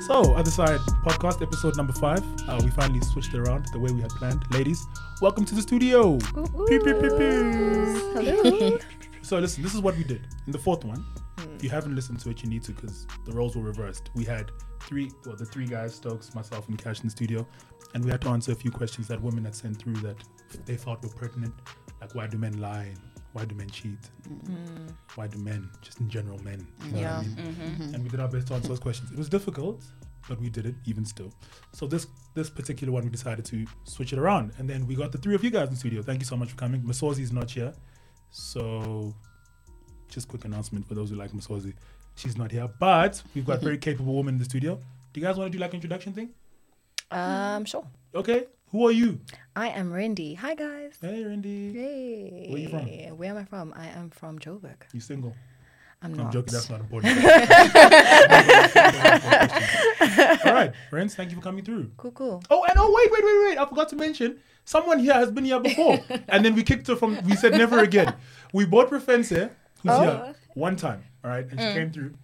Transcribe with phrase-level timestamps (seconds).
[0.00, 2.24] So, Other Side podcast, episode number five.
[2.48, 4.42] Uh, we finally switched around the way we had planned.
[4.50, 4.86] Ladies,
[5.20, 6.16] welcome to the studio.
[6.18, 8.12] Pew, pew, pew, pew.
[8.14, 8.78] Hello.
[9.22, 10.26] So, listen, this is what we did.
[10.46, 11.04] In the fourth one,
[11.54, 14.10] if you haven't listened to it, you need to because the roles were reversed.
[14.14, 14.50] We had
[14.80, 17.46] three, well, the three guys, Stokes, myself, and Cash in the studio,
[17.92, 20.16] and we had to answer a few questions that women had sent through that
[20.64, 21.52] they thought were pertinent.
[22.00, 22.94] Like, why do men lie?
[23.32, 23.98] Why do men cheat?
[24.28, 24.92] Mm.
[25.14, 26.66] Why do men, just in general, men?
[26.84, 27.20] You know what I Yeah.
[27.22, 27.36] mean?
[27.36, 27.62] Mm-hmm.
[27.82, 27.94] Mm-hmm.
[27.94, 29.10] and we did our best to answer those questions.
[29.12, 29.84] It was difficult,
[30.28, 31.32] but we did it even still.
[31.72, 35.12] So this this particular one, we decided to switch it around, and then we got
[35.12, 36.02] the three of you guys in studio.
[36.02, 36.82] Thank you so much for coming.
[36.82, 37.72] Masozi is not here,
[38.30, 39.14] so
[40.08, 41.72] just quick announcement for those who like Masozi,
[42.16, 43.90] she's not here, but we've got very mm-hmm.
[43.90, 44.76] capable women in the studio.
[45.12, 46.30] Do you guys want to do like introduction thing?
[47.10, 47.84] Um, sure.
[48.14, 49.20] Okay, who are you?
[49.56, 50.34] I am Randy.
[50.34, 50.96] Hi guys.
[51.00, 51.72] Hey, Randy.
[51.72, 52.46] Hey.
[52.50, 52.86] Where you from?
[53.18, 53.74] Where am I from?
[53.76, 54.76] I am from Joburg.
[54.92, 55.34] You single?
[56.02, 56.32] I'm I'm not.
[56.32, 56.52] joking.
[56.52, 57.16] That's not important.
[60.46, 61.14] All right, friends.
[61.14, 61.90] Thank you for coming through.
[61.96, 62.42] cool, cool.
[62.48, 63.58] Oh, and oh, wait, wait, wait, wait.
[63.58, 65.98] I forgot to mention someone here has been here before.
[66.28, 68.14] and then we kicked her from, we said never again.
[68.52, 69.50] We bought Refentse here,
[69.82, 70.00] who's Oh.
[70.02, 71.46] here one time, all right?
[71.50, 71.74] And she mm.
[71.74, 72.14] came through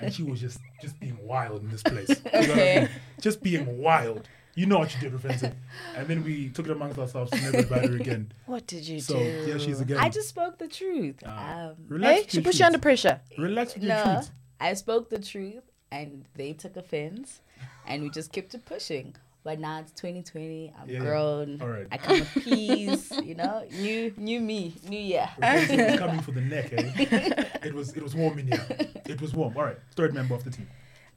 [0.00, 2.08] and she was just just being wild in this place.
[2.08, 2.88] You know what I mean?
[3.20, 4.28] Just being wild.
[4.56, 5.52] You know what you did, Refentse.
[5.94, 8.32] And then we took it amongst ourselves to never invite her again.
[8.46, 9.24] What did you So, do?
[9.46, 9.98] here she's again.
[9.98, 11.16] I just spoke the truth.
[11.26, 11.66] Ah.
[11.68, 13.20] um, Relax Hey, she your put you under pressure.
[13.38, 14.30] Relax with your no, truth.
[14.58, 17.42] I spoke the truth, and they took offense,
[17.86, 19.14] and we just kept it pushing.
[19.44, 20.72] But now it's 2020.
[20.80, 21.00] I'm Yeah, yeah.
[21.04, 21.60] grown.
[21.62, 21.86] All right.
[21.92, 23.12] I come with peace.
[23.22, 25.28] you know, new, new me, new year.
[25.38, 27.44] Coming for the neck, eh?
[27.68, 28.66] It was, it was warm in here.
[29.06, 29.54] It was warm.
[29.56, 30.66] All right, third member of the team.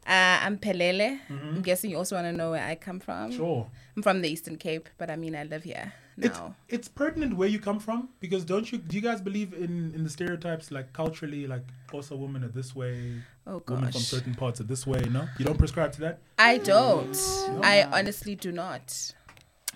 [0.08, 1.19] Uh, I'm Pelele.
[1.30, 3.31] I'm guessing you also want to know where I come from.
[3.31, 3.67] Sure.
[3.95, 6.56] I'm from the Eastern Cape, but I mean I live here It's, now.
[6.67, 10.03] it's pertinent where you come from because don't you do you guys believe in in
[10.03, 14.59] the stereotypes like culturally like also women are this way Oh women from certain parts
[14.61, 17.16] are this way no you don't prescribe to that I don't.
[17.61, 19.13] I honestly do not.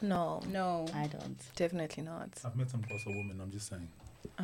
[0.01, 0.85] No, No.
[0.95, 1.39] I don't.
[1.55, 2.29] definitely not.
[2.45, 3.87] I've met some Xhosa women I'm just saying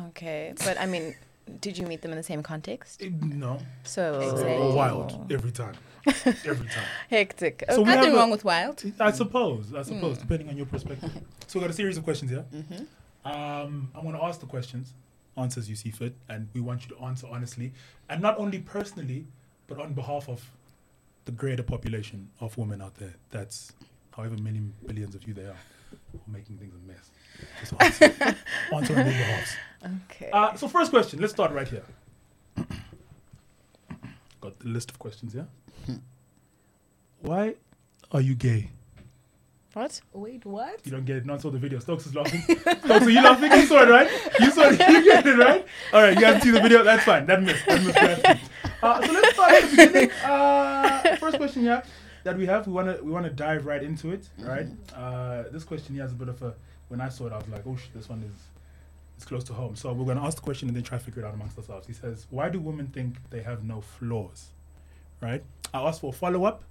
[0.08, 1.14] Okay, but I mean,
[1.60, 3.02] did you meet them in the same context?
[3.02, 4.56] Eh, no So they're Exactly.
[4.56, 5.74] all wild every time
[6.06, 7.64] every time hectic.
[7.70, 8.82] So we have Nothing a- wrong with wild.
[9.00, 11.10] I suppose I suppose depending on your perspective
[11.46, 12.44] so we got a series of questions here
[13.24, 14.94] um I want to ask the questions
[15.36, 17.72] answers you see fit and we want you to answer honestly
[18.08, 19.26] and not only personally
[19.66, 20.40] but on behalf of
[21.26, 23.14] the greater population of women out there.
[23.30, 23.72] That's
[24.16, 25.56] however many billions of you there are
[26.12, 27.10] who are making things a mess.
[27.60, 28.04] Just answer,
[28.74, 29.56] answer on their behalf.
[30.10, 30.30] Okay.
[30.32, 31.84] Uh, so first question, let's start right here.
[34.40, 35.46] Got the list of questions here.
[37.20, 37.54] Why
[38.12, 38.70] are you gay?
[39.74, 40.00] what?
[40.12, 40.80] Wait, what?
[40.84, 41.26] You don't get it.
[41.26, 41.78] Not saw the video.
[41.78, 42.40] Stokes is laughing.
[42.40, 43.52] Stokes, are you laughing?
[43.52, 44.10] You saw it, right?
[44.40, 44.80] You saw it.
[44.80, 45.64] You get it, right?
[45.92, 46.82] All right, you guys see the video.
[46.82, 47.26] That's fine.
[47.26, 47.64] That missed.
[47.66, 47.94] That missed.
[47.94, 48.50] That missed.
[48.82, 50.10] Uh, so let's start at the beginning.
[50.24, 51.82] Uh, first question here
[52.24, 52.66] that we have.
[52.66, 54.66] We wanna we wanna dive right into it, right?
[54.94, 56.54] Uh, this question here has a bit of a.
[56.90, 58.38] When I saw it, I was like, oh, shit, this one is
[59.16, 59.76] is close to home.
[59.76, 61.86] So we're gonna ask the question and then try to figure it out amongst ourselves.
[61.86, 64.48] He says, why do women think they have no flaws?
[65.20, 65.42] Right?
[65.72, 66.64] I asked for a follow up,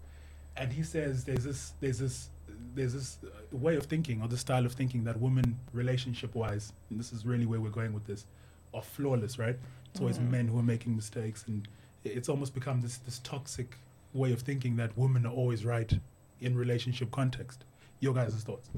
[0.59, 2.29] and he says there's this there's this
[2.75, 6.73] there's this uh, way of thinking or the style of thinking that women relationship wise
[6.89, 8.25] and this is really where we're going with this
[8.73, 9.57] are flawless right
[9.89, 11.67] it's always men who are making mistakes and
[12.03, 13.77] it's almost become this this toxic
[14.13, 15.99] way of thinking that women are always right
[16.41, 17.63] in relationship context
[17.99, 18.69] your guys' thoughts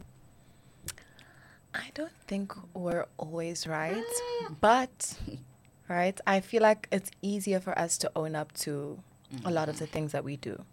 [1.73, 4.55] I don't think we're always right, mm.
[4.59, 5.17] but
[5.87, 8.99] right, I feel like it's easier for us to own up to
[9.45, 9.91] a lot of the mm.
[9.91, 10.65] things that we do.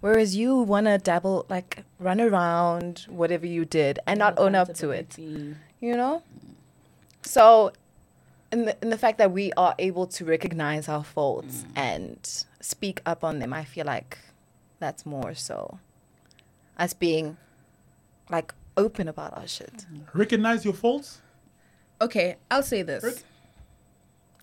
[0.00, 4.74] Whereas you want to dabble, like run around, whatever you did, and not own up
[4.74, 6.22] to it, you know?
[7.22, 7.72] So,
[8.50, 11.70] in the, in the fact that we are able to recognize our faults mm.
[11.76, 14.18] and speak up on them, I feel like
[14.80, 15.78] that's more so.
[16.76, 17.36] Us being
[18.28, 19.86] like open about our shit.
[20.14, 21.20] recognize your faults
[22.00, 23.22] Okay, I'll say this.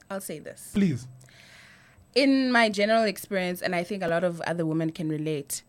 [0.10, 0.72] I'll say this.
[0.74, 1.08] please
[2.16, 5.64] in my general experience, and I think a lot of other women can relate,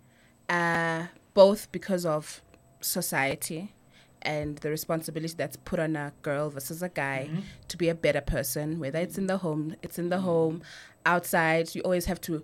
[0.49, 2.43] uh, both because of
[2.81, 3.73] society
[4.23, 7.29] and the responsibility that's put on a girl versus a guy
[7.69, 10.63] to be a better person, whether it's in the home, it's in the home,
[11.07, 12.43] outside, you always have to.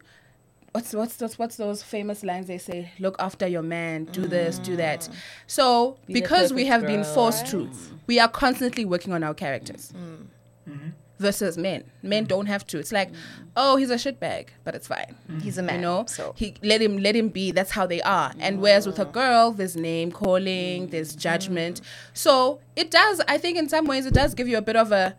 [0.77, 2.93] What's what's those what's those famous lines they say?
[2.99, 4.29] Look after your man, do mm.
[4.29, 5.09] this, do that.
[5.47, 7.71] So Be because we perfect have been girl, forced to,
[8.07, 10.27] we are constantly working on our characters mm.
[10.69, 10.89] mm-hmm.
[11.19, 11.85] versus men.
[12.03, 12.29] Men Mm.
[12.29, 12.79] don't have to.
[12.79, 13.17] It's like, mm.
[13.57, 15.17] oh, he's a shitbag, but it's fine.
[15.31, 15.39] Mm-hmm.
[15.39, 17.53] He's a man, You know, so he let him let him be.
[17.53, 18.35] That's how they are.
[18.39, 21.81] And whereas with a girl, there's name calling, there's judgment.
[22.13, 23.23] So it does.
[23.27, 25.17] I think in some ways it does give you a bit of a,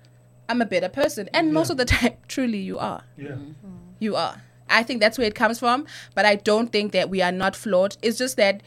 [0.47, 3.05] I'm a better person, and most of the time, truly, you are.
[3.17, 3.37] yeah
[3.97, 4.43] You are.
[4.69, 5.85] I think that's where it comes from.
[6.15, 7.97] But I don't think that we are not flawed.
[8.01, 8.61] It's just that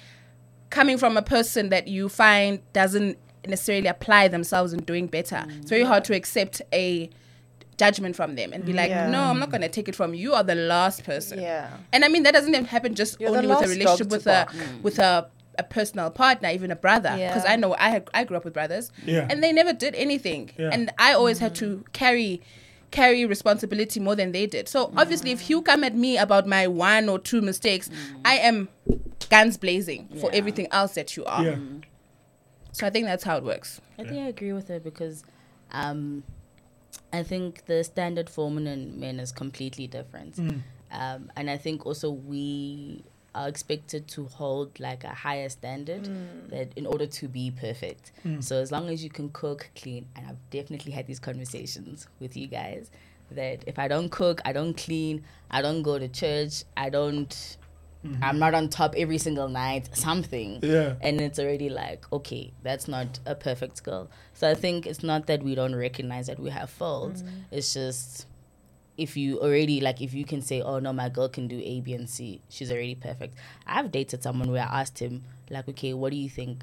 [0.71, 5.71] coming from a person that you find doesn't necessarily apply themselves in doing better, it's
[5.71, 7.09] very hard to accept a
[7.79, 9.09] judgment from them and be like, Yeah.
[9.09, 10.21] no, I'm not going to take it from you.
[10.21, 11.41] You are the last person.
[11.41, 11.71] Yeah.
[11.93, 14.09] And I mean, that doesn't even happen just You're only with a last dog relationship
[14.11, 14.55] with a, bark.
[14.83, 17.11] with a, a personal partner, even a brother.
[17.13, 17.53] Because Yeah.
[17.53, 19.27] I know I had, I grew up with brothers, Yeah.
[19.31, 20.69] and they never did anything, Yeah.
[20.73, 22.43] and I always had to carry
[22.91, 24.69] carry responsibility more than they did.
[24.69, 27.91] So obviously, if you come at me about my one or two mistakes,
[28.25, 28.69] I am
[29.29, 31.45] guns blazing for everything else that you are.
[31.45, 31.57] Yeah.
[32.73, 33.81] So I think that's how it works.
[33.99, 35.25] I think I agree with her because
[35.73, 36.23] um,
[37.13, 40.39] I think the standard for women and men is completely different.
[40.93, 43.05] Um, and I think also we
[43.35, 46.51] are expected to hold like a higher standard mm.
[46.51, 48.13] that in order to be perfect.
[48.27, 48.43] Mm.
[48.43, 52.37] So as long as you can cook, clean, and I've definitely had these conversations with
[52.37, 52.91] you guys
[53.31, 57.29] that if I don't cook, I don't clean, I don't go to church, I don't
[58.05, 58.23] mm-hmm.
[58.23, 60.59] I'm not on top every single night, something.
[60.63, 60.95] Yeah.
[61.01, 65.27] and it's already like okay that's not a perfect girl so i think it's not
[65.27, 67.23] that we don't recognize that we have faults.
[67.23, 67.29] Mm.
[67.51, 68.27] It's just
[69.01, 71.81] if you already like if you can say oh no my girl can do a
[71.81, 73.35] b and c she's already perfect
[73.67, 76.63] i've dated someone where i asked him like okay what do you think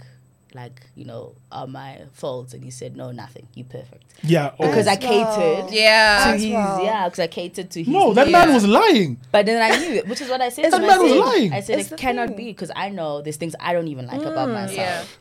[0.53, 4.51] like you know are my faults and he said no nothing You're perfect Yeah.
[4.59, 4.67] oh.
[4.67, 5.35] because i As well.
[5.35, 6.23] catered Yeah.
[6.25, 6.83] to his well.
[6.83, 8.31] yeah because i catered to his no, that needs.
[8.31, 9.17] man was lying.
[9.31, 10.65] But then I knew it, which is what I said.
[10.65, 10.81] It's to.
[10.81, 11.53] That man I was said, lying.
[11.53, 12.37] I said It's it cannot thing.
[12.37, 14.77] be because I know there's things I don't even like about mm, myself.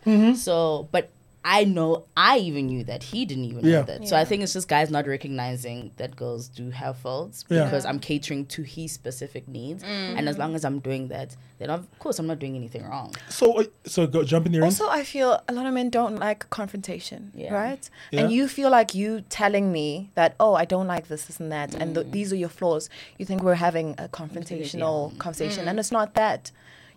[0.07, 0.13] yeah.
[0.13, 0.35] Mm-hmm.
[0.35, 1.11] So, but
[1.49, 3.71] I know I even knew that he didn't even Yeah.
[3.77, 4.03] know that.
[4.03, 4.09] Yeah.
[4.09, 7.65] So I think it's just guys not recognizing that girls do have faults Yeah.
[7.65, 10.41] because I'm catering to his specific needs, and as mm.
[10.41, 13.15] long as I'm doing that, then of course I'm not doing anything wrong.
[13.29, 14.65] So, uh, so go jump in there.
[14.65, 17.55] Also, I feel a lot of men don't like confrontation, Yeah.
[17.55, 17.89] right?
[18.11, 18.23] Yeah.
[18.23, 21.53] And you feel like you telling me that, oh, I don't like this, this, and
[21.53, 22.11] that, and th- mm.
[22.11, 22.91] these are your flaws.
[23.19, 25.81] You think we're having a confrontational conversation, and mm.
[25.81, 26.51] it's not that.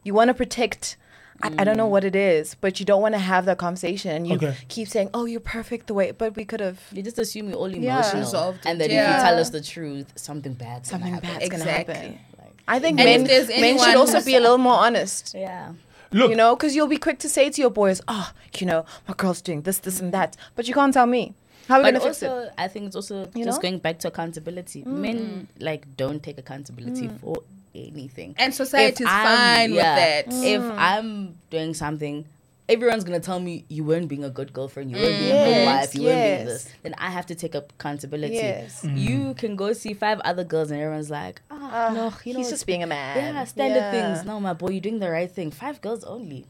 [0.04, 0.98] You want to protect.
[1.42, 1.92] I, I don't know mm.
[1.92, 4.56] what it is, but you don't want to have that conversation, and you Okay.
[4.68, 6.80] keep saying, "Oh, you're perfect the way," but we could have.
[6.92, 7.94] You just assume we're all Yeah.
[7.94, 11.48] emotional, Resolved and then that if you tell us the truth, something bad, Something bad's
[11.50, 12.20] gonna happen.
[12.38, 15.34] Like, I think men, men should also be a little more honest.
[15.34, 15.74] yeah.
[16.12, 18.84] Look, You know, because you'll be quick to say to your boys, "Oh, you know,
[19.08, 21.36] my girl's doing this, this, and that," but you can't tell me.
[21.68, 22.30] How are we But gonna fix it?
[22.32, 23.70] also, I think it's also You just know?
[23.70, 24.84] going back to accountability.
[24.86, 25.64] Men mm.
[25.64, 27.20] like don't take accountability Mm.
[27.20, 27.36] for
[27.76, 28.36] anything.
[28.38, 30.28] And society is I'm- fine with that.
[30.28, 30.76] If Mm.
[30.78, 32.26] I'm doing something,
[32.68, 35.66] everyone's gonna tell me you weren't being a good girlfriend, you weren't being a good
[35.66, 36.70] wife, you weren't being this.
[36.84, 38.36] Then I have to take accountability.
[38.36, 38.84] Yes.
[38.84, 41.56] You can go see five other girls and everyone's like, ah,
[41.90, 43.34] Ah, no, you know, he's just being a man.
[43.36, 43.92] yeah, standard Yeah.
[44.16, 44.26] things.
[44.26, 45.50] No, my boy, you're doing the right thing.
[45.52, 46.46] Five girls only.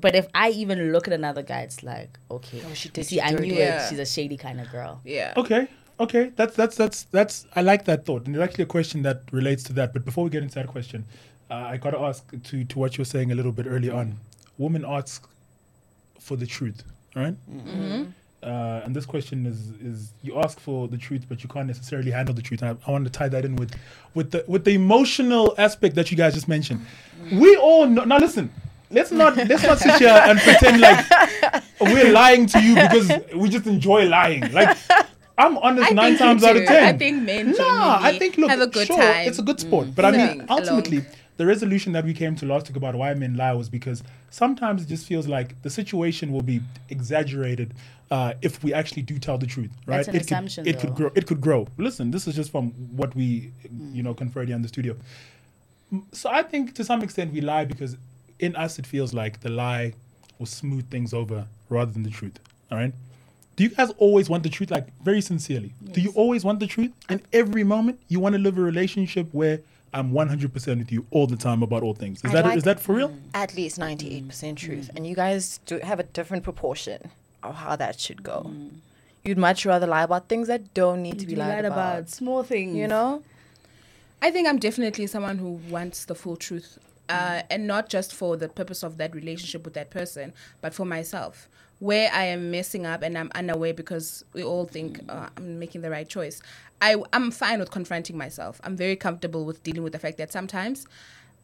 [0.00, 3.16] But if I even look at another guy, it's like, okay, Oh, she did see,
[3.16, 3.48] you I dirty.
[3.48, 3.84] knew Yeah.
[3.84, 3.88] it.
[3.88, 5.00] She's a shady kind of girl.
[5.04, 5.32] Yeah.
[5.36, 5.66] Okay.
[6.00, 6.32] Okay.
[6.36, 7.46] That's that's that's that's.
[7.56, 9.92] I like that thought, and there's actually a question that relates to that.
[9.92, 11.04] But before we get into that question,
[11.50, 13.94] uh, I got to ask to to what you were saying a little bit earlier
[13.94, 14.16] on.
[14.58, 15.28] Women ask
[16.20, 16.82] for the truth,
[17.16, 17.34] right?
[18.42, 22.12] Uh, and this question is is you ask for the truth, but you can't necessarily
[22.12, 22.62] handle the truth.
[22.62, 23.74] And I, I want to tie that in with
[24.14, 26.84] with the with the emotional aspect that you guys just mentioned.
[27.32, 28.04] We all know.
[28.04, 28.52] Now listen.
[28.90, 31.04] Let's not let's not sit here and pretend like
[31.80, 34.50] we're lying to you because we just enjoy lying.
[34.52, 34.78] Like
[35.38, 36.84] I'm honest I nine times out of ten.
[36.84, 39.28] I think men Nah, I think look, have a good sure, time.
[39.28, 41.10] It's a good sport, but I Living mean, ultimately, alone.
[41.36, 44.82] the resolution that we came to last week about why men lie was because sometimes
[44.82, 46.60] it just feels like the situation will be
[46.90, 47.72] exaggerated
[48.10, 49.98] uh, if we actually do tell the truth, right?
[49.98, 51.10] That's an it assumption, Could, it could grow.
[51.14, 51.68] It could grow.
[51.76, 53.52] Listen, this is just from what we,
[53.92, 54.96] you know, conferred here in the studio.
[55.92, 57.96] Mm, So I think to some extent we lie because
[58.38, 59.92] in us it feels like the lie
[60.38, 62.38] will smooth things over rather than the truth.
[62.70, 62.92] All right.
[63.58, 65.72] Do you guys always want the truth, like very sincerely?
[65.90, 67.98] Do you always want the truth And every moment?
[68.06, 69.58] You want to live a relationship where
[69.92, 72.18] I'm 100% with you all the time about all things.
[72.18, 73.08] Is I'd that like- is that for real?
[73.08, 73.18] Mm.
[73.34, 74.64] At least ninety-eight percent mm.
[74.64, 77.10] truth, and you guys do have a different proportion
[77.42, 78.46] of how that should go.
[78.48, 78.70] Mm.
[79.24, 81.98] You'd much rather lie about things that don't need to be You lied lied about.
[81.98, 82.76] about small things.
[82.76, 83.24] You know,
[84.22, 88.36] I think I'm definitely someone who wants the full truth, uh, and not just for
[88.36, 91.48] the purpose of that relationship with that person, but for myself.
[91.80, 95.14] Where I am messing up and I'm unaware because we all think mm.
[95.14, 96.42] uh, I'm making the right choice.
[96.80, 98.60] I, I'm fine with confronting myself.
[98.64, 100.86] I'm very comfortable with dealing with the fact that sometimes,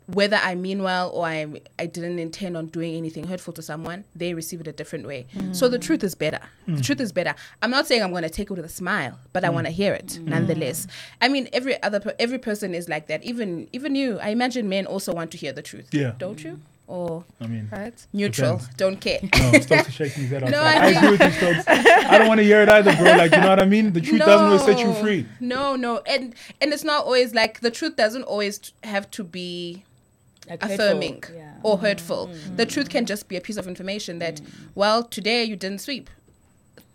[0.06, 1.46] whether I mean well or I,
[1.78, 5.26] I didn't intend on doing anything hurtful to someone, they receive it a different way.
[5.34, 5.56] Mm.
[5.56, 6.40] So the truth is better.
[6.66, 6.84] The mm.
[6.84, 7.34] truth is better.
[7.62, 9.72] I'm not saying I'm going to take it with a smile, but I want to
[9.72, 10.86] hear it nonetheless.
[11.20, 13.24] I mean, every other every person is like that.
[13.24, 14.18] Even even you.
[14.20, 15.88] I imagine men also want to hear the truth.
[15.92, 16.12] Yeah.
[16.18, 16.60] Don't you?
[16.86, 18.06] Or I mean, Right?
[18.12, 18.58] neutral.
[18.58, 18.76] Depends.
[18.76, 19.18] Don't care.
[19.22, 20.42] no, Stokes is shaking his head.
[20.50, 20.82] No, outside.
[20.82, 21.64] I I, agree with you, Stokes.
[21.66, 23.04] I don't want to hear it either, bro.
[23.16, 23.92] Like, you know what I mean?
[23.92, 25.26] The truth doesn't always set you free.
[25.40, 29.24] No, no, and and it's not always like the truth doesn't always t- have to
[29.24, 29.84] be
[30.48, 31.40] Like affirming Yeah.
[31.54, 31.60] Mm.
[31.62, 32.30] or hurtful.
[32.56, 34.40] The truth can just be a piece of information that,
[34.74, 36.10] well, today you didn't sweep.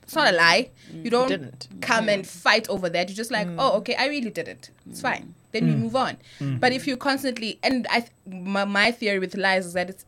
[0.04, 0.70] It's not a lie.
[0.92, 1.04] Mm.
[1.06, 1.68] You don't didn't.
[1.82, 3.10] come and fight over that.
[3.10, 4.70] You're just like, oh, okay, I really did it.
[4.90, 5.34] It's fine.
[5.52, 5.80] Then we mm.
[5.80, 6.18] move on.
[6.40, 6.60] Mm.
[6.60, 10.06] But if you constantly, and I, th- my, my theory with lies is that it's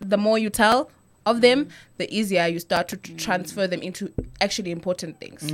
[0.00, 0.90] the more you tell
[1.24, 3.18] of them, the easier you start to tr- mm.
[3.18, 5.50] transfer them into actually important things.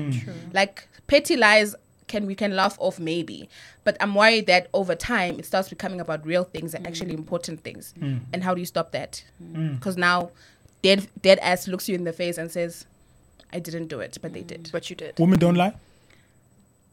[0.52, 1.74] Like petty lies
[2.06, 3.50] can we can laugh off maybe,
[3.84, 7.62] but I'm worried that over time it starts becoming about real things and actually important
[7.62, 7.92] things.
[8.32, 9.22] And how do you stop that?
[9.74, 10.30] Because now,
[10.82, 12.86] dead dead ass looks you in the face and says,
[13.52, 15.18] "I didn't do it, but they did." But you did.
[15.18, 15.74] Women don't lie.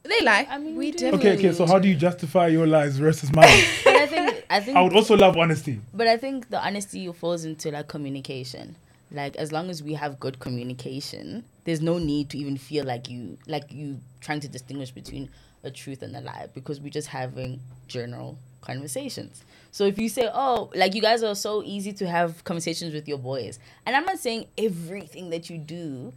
[0.08, 0.48] They lie.
[0.50, 1.12] I mean, We we did.
[1.12, 1.18] do.
[1.18, 1.52] Okay, okay.
[1.54, 3.64] So how do you justify your lies versus mine?
[3.84, 5.80] But I think I think I would also love honesty.
[5.94, 8.76] But I think the honesty falls into like communication.
[9.12, 13.10] Like as long as we have good communication, there's no need to even feel like
[13.10, 15.30] you like you trying to distinguish between
[15.64, 19.44] a truth and a lie because we're just having general conversations.
[19.72, 23.08] So if you say, "Oh, like you guys are so easy to have conversations with
[23.08, 26.14] your boys," and I'm not saying everything that you do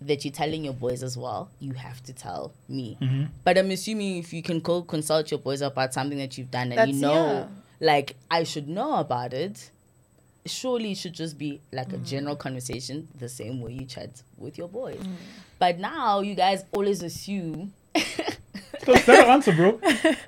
[0.00, 2.96] that you're telling your boys as well, you have to tell me.
[3.00, 3.24] Mm-hmm.
[3.44, 6.72] But I'm assuming if you can go consult your boys about something that you've done
[6.72, 7.48] and you That's- know,
[7.80, 9.70] like, I should know about it,
[10.46, 12.06] surely it should just be like a mm.
[12.06, 15.00] general conversation the same way you chat with your boys.
[15.00, 15.14] Mm.
[15.58, 17.72] But now you guys always assume.
[18.80, 19.80] Stokes, that's the answer, bro.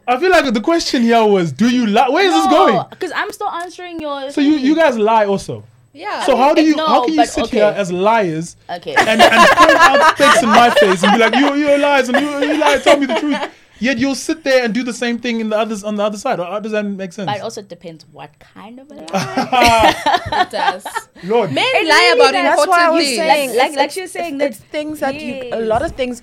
[0.06, 2.08] I feel like the question here was, do you lie?
[2.08, 2.84] Where is this going?
[2.90, 4.30] Because I'm still answering your.
[4.32, 5.64] So you, you guys lie also.
[5.92, 6.24] Yeah.
[6.24, 7.56] So how do you no, how can you sit okay.
[7.58, 8.94] here as liars Okay.
[8.94, 12.20] and, and point out fakes in my face and be like, you you're lies and
[12.20, 13.38] you you lie, tell me the truth.
[13.82, 16.18] Yet you'll sit there and do the same thing in the others on the other
[16.18, 16.38] side.
[16.38, 17.26] Or how does that make sense?
[17.26, 19.94] but it also depends what kind of a lie.
[20.42, 20.86] it does.
[21.24, 22.42] Lord, Men It lie really about does.
[22.42, 23.16] That's important why I was things.
[23.16, 25.92] saying, Like- like- it's- like she saying it's that- things that you, a lot of
[25.92, 26.22] things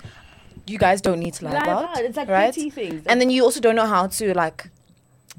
[0.66, 2.04] you guys don't need to lie, Lie about, about.
[2.04, 2.54] It's like right?
[2.54, 3.04] things.
[3.06, 4.70] And then you also don't know how to like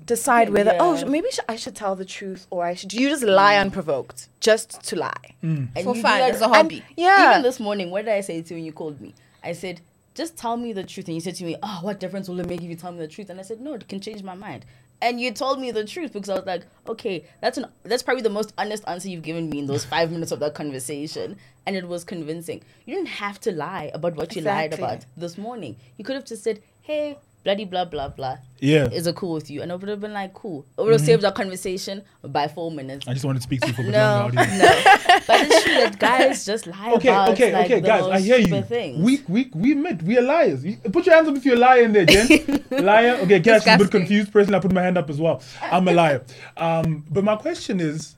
[0.10, 1.00] decide whether oh Yeah.
[1.02, 2.92] sh- maybe sh- I should tell the truth or I should.
[2.94, 3.62] You just lie mm.
[3.66, 5.28] unprovoked, just to lie.
[5.44, 5.70] Mm.
[5.76, 6.84] And For you do fun, that- it's a hobby.
[6.98, 7.32] Yeah.
[7.32, 9.14] Even this morning, what did I say to you when you called me?
[9.44, 9.80] I said,
[10.16, 11.08] just tell me the truth.
[11.08, 13.00] And you said to me, oh, what difference will it make if you tell me
[13.00, 13.30] the truth?
[13.30, 14.66] And I said, no, it can change my mind.
[15.02, 18.24] And you told me the truth because I was like, okay, that's an that's probably
[18.24, 21.38] the most honest answer you've given me in those five minutes of that conversation.
[21.66, 22.64] And it was convincing.
[22.86, 25.78] You didn't have to lie about what you lied about this morning.
[25.98, 28.38] You could have just said, hey, bloody blah blah blah.
[28.60, 28.86] yeah.
[28.92, 29.62] Is it cool with you?
[29.62, 30.66] And it would have been like, cool.
[30.78, 33.08] It would have saved our conversation by four minutes.
[33.08, 34.42] I just wanted to speak to you for a bit No, no.
[34.42, 37.80] How do you- but it's true that guys just lie Okay, about okay, like, okay,
[37.80, 38.62] the guys, I hear you.
[38.64, 39.00] Things.
[39.04, 40.66] We we we admit we are liars.
[40.66, 42.28] You- Put your hands up if you're a liar in there, Jen.
[42.72, 43.14] liar.
[43.24, 44.32] Okay, Cash is a bit confused.
[44.34, 45.42] Personally, I put my hand up as well.
[45.62, 46.24] I'm a liar.
[46.58, 48.16] Um, but my question is,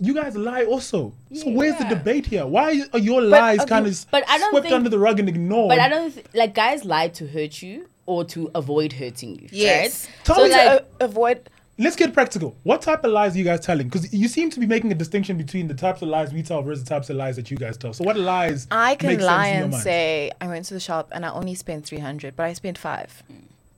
[0.00, 1.14] you guys lie also.
[1.32, 2.46] So where's the debate here?
[2.46, 5.68] Why are your lies okay, kind of I swept think- under the rug and ignored?
[5.68, 9.48] but I don't th- like guys lie to hurt you or to avoid hurting you.
[9.52, 10.06] Yes.
[10.06, 10.24] Right?
[10.24, 11.50] Tell so me uh, like, to a- avoid.
[11.78, 12.56] Let's get practical.
[12.62, 13.88] What type of lies are you guys telling?
[13.88, 16.62] Because you seem to be making a distinction between the types of lies we tell
[16.62, 17.92] versus the types of lies that you guys tell.
[17.92, 18.66] So what lies?
[18.70, 21.54] I can make lie in and say I went to the shop and I only
[21.54, 23.22] spent three hundred, but I spent five.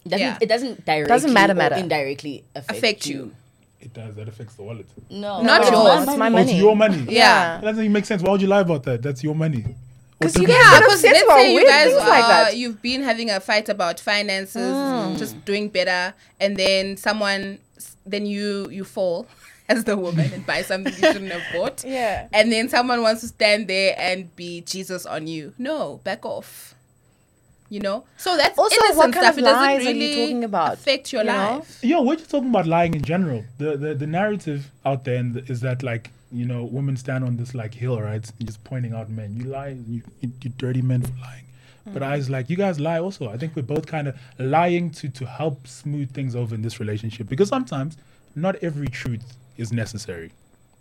[0.06, 0.38] doesn't, Yeah.
[0.40, 1.74] it doesn't directly Doesn't matter, or matter.
[1.74, 3.16] indirectly affect, Affect you.
[3.16, 3.34] you.
[3.80, 4.14] It does.
[4.14, 4.86] That affects the wallet.
[5.10, 6.08] No, Not it's yours.
[6.08, 7.04] It's my Oh, it's your money.
[7.08, 7.56] Yeah.
[7.56, 8.22] That doesn't even make sense.
[8.22, 9.02] Why would you lie about that?
[9.02, 9.64] That's your money.
[10.18, 12.56] What 'Cause you guys- Yeah, because let's say you guys things like that.
[12.56, 15.16] you've been having a fight about finances, mm.
[15.18, 17.58] just doing better, and then someone,
[18.04, 19.26] then you you fall
[19.68, 21.84] as the woman and buy something you shouldn't have bought.
[21.98, 22.26] Yeah.
[22.32, 25.52] And then someone wants to stand there and be Jesus on you.
[25.58, 26.74] No, back off.
[27.70, 28.04] You know.
[28.16, 29.32] So that's Also, innocent what kind stuff.
[29.34, 31.56] of it doesn't lies are you really talking about, affect your you know?
[31.58, 31.78] life.
[31.84, 33.44] Yo, we're just talking about lying in general.
[33.58, 37.36] The the, the narrative out there and is that like you know women stand on
[37.36, 38.30] this like hill, right?
[38.44, 39.36] Just pointing out men.
[39.36, 41.44] You lie, you you, you dirty men for lying.
[41.92, 42.16] But I mm-hmm.
[42.18, 43.30] was like, you guys lie also.
[43.30, 46.80] I think we're both kind of lying to to help smooth things over in this
[46.80, 47.96] relationship because sometimes
[48.34, 50.32] not every truth is necessary,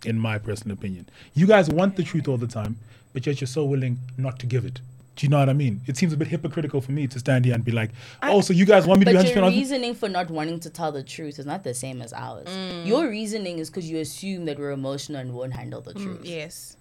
[0.04, 1.08] in my personal opinion.
[1.34, 2.76] You guys want the truth all the time,
[3.12, 4.80] but yet you're so willing not to give it.
[5.18, 5.80] Do you know what I mean?
[5.88, 7.90] It seems a bit hypocritical for me to stand here and be like,
[8.22, 10.30] "Oh, so you guys want me to be But 100 your honest?" reasoning for not
[10.30, 12.46] wanting to tell the truth is not the same as ours.
[12.46, 12.86] Mm.
[12.86, 16.20] Your reasoning is because you assume that we're emotional and won't handle the truth.
[16.24, 16.76] Yes.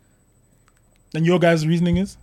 [1.16, 2.16] And your guys' reasoning is?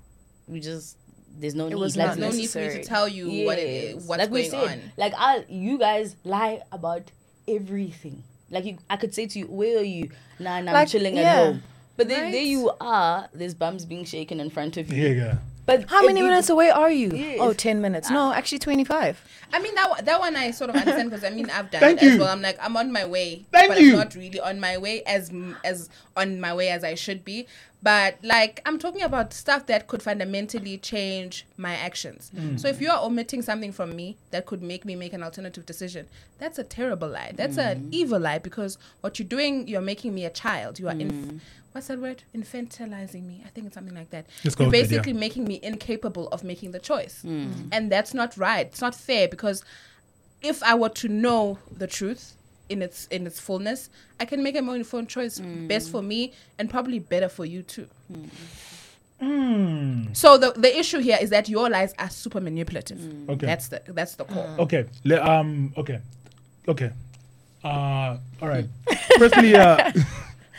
[0.47, 0.97] We just
[1.37, 1.75] there's no need.
[1.75, 3.97] was like, not There's no need for me to tell you what it Yes.
[3.97, 4.93] is, what's like we going said, on.
[4.97, 7.11] Like I, you guys lie about
[7.49, 8.23] everything.
[8.51, 11.17] Like you, I could say to you, "Where are you?" Nah, nah, I'm Like, chilling
[11.17, 11.23] yeah.
[11.23, 11.63] at home.
[11.97, 12.33] But then Right.
[12.33, 13.29] there you are.
[13.33, 15.03] There's bums being shaken in front of you.
[15.03, 15.39] Yeah, yeah.
[15.67, 17.11] But How many needs- minutes away are you?
[17.15, 17.39] Yes.
[17.41, 18.11] Oh, 10 minutes.
[18.11, 18.35] No, ah.
[18.35, 19.23] actually 25.
[19.53, 21.81] I mean that one- that one I sort of understand because I mean I've done
[21.81, 22.21] Thank it as you.
[22.21, 22.29] well.
[22.29, 23.93] I'm like I'm on my way, Thank but you.
[23.93, 25.31] I'm not really on my way as
[25.65, 27.47] as on my way as I should be.
[27.85, 32.33] But like I'm talking about stuff that could fundamentally change my actions.
[32.35, 32.59] Mm.
[32.59, 35.67] So if you are omitting something from me that could make me make an alternative
[35.67, 37.33] decision, that's a terrible lie.
[37.37, 37.89] That's an mm.
[37.93, 40.79] evil lie because what you're doing, you're making me a child.
[40.79, 41.41] You are inf- mm.
[41.73, 42.23] what's that word?
[42.35, 43.43] Infantilizing me.
[43.45, 44.25] I think it's something like that.
[44.43, 44.83] Let's You're that, yeah.
[44.83, 47.23] basically making me incapable of making the choice.
[47.23, 47.69] Mm.
[47.71, 48.67] And that's not right.
[48.67, 49.63] It's not fair because
[50.41, 52.35] if I were to know the truth
[52.69, 53.91] in its in its fullness,
[54.21, 57.63] I can make a more informed choice best for me and probably better for you
[57.63, 57.89] too.
[59.21, 60.13] Hmm.
[60.13, 63.01] So the the issue here is that your lies are super manipulative.
[63.29, 63.47] Okay.
[63.47, 64.49] That's the that's the core.
[64.59, 64.87] Okay.
[65.05, 65.73] Le- um.
[65.77, 66.01] Okay.
[66.69, 66.91] Okay.
[67.63, 68.19] Uh.
[68.43, 68.67] All right.
[69.19, 69.93] Personally, uh,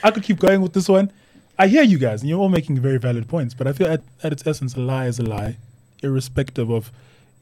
[0.04, 1.12] I could keep going with this one.
[1.58, 3.54] I hear you guys, and you're all making very valid points.
[3.54, 5.58] But I feel at, at its essence, a lie is a lie,
[6.04, 6.92] irrespective of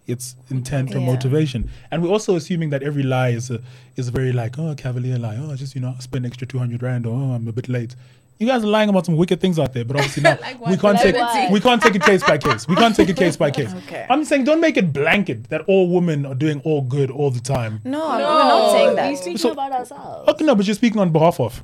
[0.08, 1.06] its intent or Yeah.
[1.06, 1.70] motivation.
[1.92, 3.62] And we're also assuming that every lie is a
[3.96, 5.38] is very like oh cavalier lie.
[5.40, 7.06] Oh, just you know, spend extra two hundred rand.
[7.06, 7.96] Or, oh, I'm a bit late.
[8.40, 10.76] You guys are lying about some wicked things out there, but obviously now Like we
[10.76, 11.52] can't take what?
[11.52, 12.68] we can't take it case by case.
[12.68, 13.72] We can't take it case by case.
[13.86, 14.06] Okay.
[14.10, 17.40] I'm saying don't make it blanket that all women are doing all good all the
[17.40, 17.80] time.
[17.86, 19.10] No, I'm- we're not saying that.
[19.12, 20.28] We're speaking So- about ourselves.
[20.30, 21.64] Okay, no, but you're speaking on behalf of,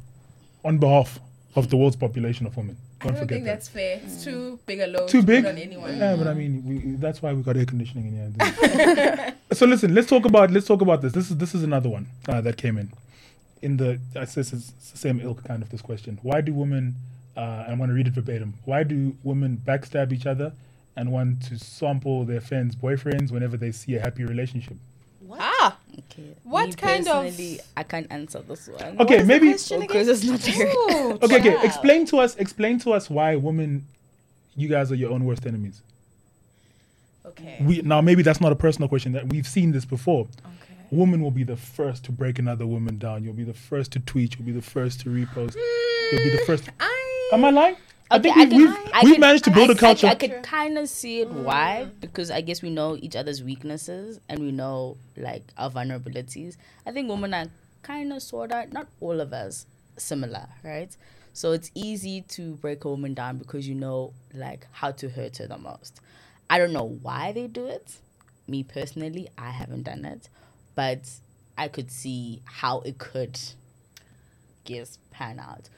[0.64, 1.20] on behalf
[1.56, 2.78] of the world's population of women.
[3.02, 3.52] I Don't I don't forget think that.
[3.54, 4.02] that's fair.
[4.04, 5.44] It's too big a load Too big.
[5.44, 5.98] put on anyone.
[5.98, 9.36] Yeah, but I mean, we, that's why we got air conditioning in here.
[9.54, 11.14] so listen, let's talk about let's talk about this.
[11.14, 12.92] This is this is another one uh, that came in.
[13.62, 16.20] In the I says it's the same ilk kind of this question.
[16.24, 16.96] Why do women?
[17.38, 18.56] Uh, I'm going to read it verbatim.
[18.66, 20.54] Why do women backstab each other
[20.98, 24.78] and want to sample their friends' boyfriends whenever they see a happy relationship?
[25.40, 25.78] Ah,
[26.12, 26.34] Okay.
[26.44, 29.00] What Me kind of- personally, I can't answer this one.
[29.00, 31.58] Okay, maybe Because it's not very Ooh, Okay, okay.
[31.66, 32.36] Explain to us.
[32.38, 33.86] Explain to us why women,
[34.56, 35.82] you guys are your own worst enemies.
[37.26, 37.58] Okay.
[37.62, 39.12] We now maybe that's not a personal question.
[39.12, 40.22] That we've seen this before.
[40.22, 40.76] Okay.
[40.92, 43.24] Woman will be the first to break another woman down.
[43.24, 44.38] You'll be the first to tweet.
[44.38, 45.56] You'll be the first to repost.
[46.12, 46.70] You'll be the first.
[46.80, 47.76] I Am I lying?
[48.12, 50.08] I Okay, think we've, can- we've, I we've could- managed to build I- a culture.
[50.08, 53.44] I, I could kind of see it why because I guess we know each other's
[53.44, 56.58] weaknesses and we know like our vulnerabilities.
[56.86, 57.46] I think women are
[57.84, 59.66] kind of sort of not all of us
[59.98, 60.96] similar, right?
[61.34, 65.38] So it's easy to break a woman down because you know like how to hurt
[65.38, 66.02] her the most.
[66.50, 67.98] I don't know why they do it.
[68.48, 70.28] Me personally, I haven't done it,
[70.74, 71.08] but
[71.60, 73.40] I could see how it could
[74.66, 75.70] guess pan out.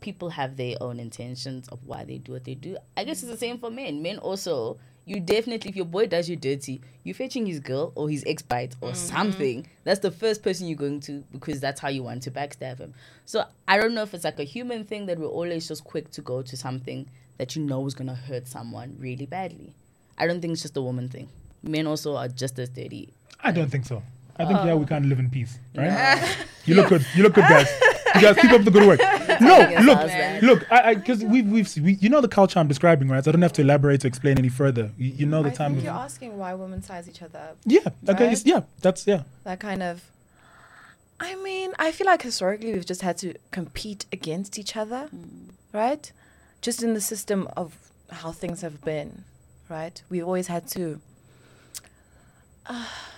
[0.00, 2.76] People have their own intentions of why they do what they do.
[2.96, 4.02] I guess it's the same for men.
[4.02, 8.08] Men also, you definitely, if your boy does you dirty, you're fetching his girl or
[8.08, 8.96] his ex bite or mm-hmm.
[8.96, 9.66] something.
[9.84, 12.92] That's the first person you're going to because that's how you want to backstab him.
[13.24, 16.10] So I don't know if it's like a human thing that we're always just quick
[16.12, 19.72] to go to something that you know is going to hurt someone really badly.
[20.18, 21.28] I don't think it's just a woman thing.
[21.62, 23.12] Men also are just as dirty.
[23.40, 24.02] I don't think so.
[24.38, 24.86] I think yeah, we oh.
[24.86, 26.36] can't live in peace, right?
[26.66, 27.06] You look good.
[27.14, 27.68] You look good, guys.
[28.16, 29.00] You guys keep up the good work.
[29.38, 30.72] No, look, how's look.
[30.72, 33.22] I because we've we've we, you know the culture I'm describing, right?
[33.22, 34.90] So I don't have to elaborate to explain any further.
[34.96, 35.72] You, you know the I time.
[35.74, 37.56] think you're asking why women size each other up.
[37.66, 37.80] yeah.
[37.80, 37.92] Okay.
[38.08, 38.20] Right?
[38.22, 38.60] it's- yeah.
[38.80, 39.24] That's yeah.
[39.44, 40.10] That kind of.
[41.20, 45.10] I mean, I feel like historically we've just had to compete against each other,
[45.72, 46.10] right?
[46.62, 47.74] Just in the system of
[48.10, 49.24] how things have been,
[49.68, 50.02] right?
[50.08, 51.00] We've always had to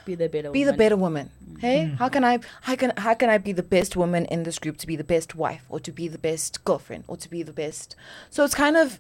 [0.05, 1.31] Be the better be the better woman.
[1.45, 1.61] Mm.
[1.61, 1.99] Hey, mm.
[1.99, 4.79] how can I how can how can I be the best woman in this group
[4.79, 7.53] to be the best wife or to be the best girlfriend or to be the
[7.53, 7.95] best?
[8.31, 8.99] So it's kind of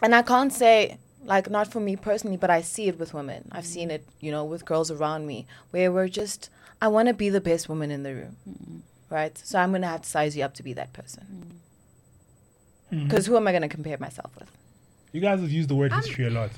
[0.00, 3.48] and I can't say like not for me personally, but I see it with women.
[3.50, 3.94] I've seen mm.
[3.94, 7.40] it, you know, with girls around me where we're just I want to be the
[7.40, 8.36] best woman in the room.
[8.48, 8.78] Mm-hmm.
[9.14, 9.36] Right?
[9.38, 11.26] So I'm going to have to size you up to be that person.
[12.92, 12.96] Mm-hmm.
[12.96, 13.10] mm-hmm.
[13.10, 14.50] Cuz who am I going to compare myself with?
[15.12, 16.50] You guys have used the word history a lot,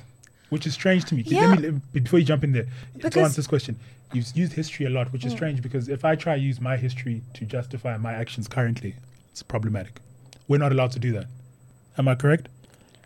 [0.48, 1.22] which is strange to me.
[1.22, 1.54] Yeah.
[1.54, 2.66] Let me before you jump in there
[3.00, 3.78] to answer this question.
[4.12, 5.36] You've used history a lot, which is mm.
[5.36, 8.94] strange because if I try to use my history to justify my actions currently,
[9.30, 10.00] it's problematic.
[10.46, 11.26] We're not allowed to do that.
[11.98, 12.48] Am I correct?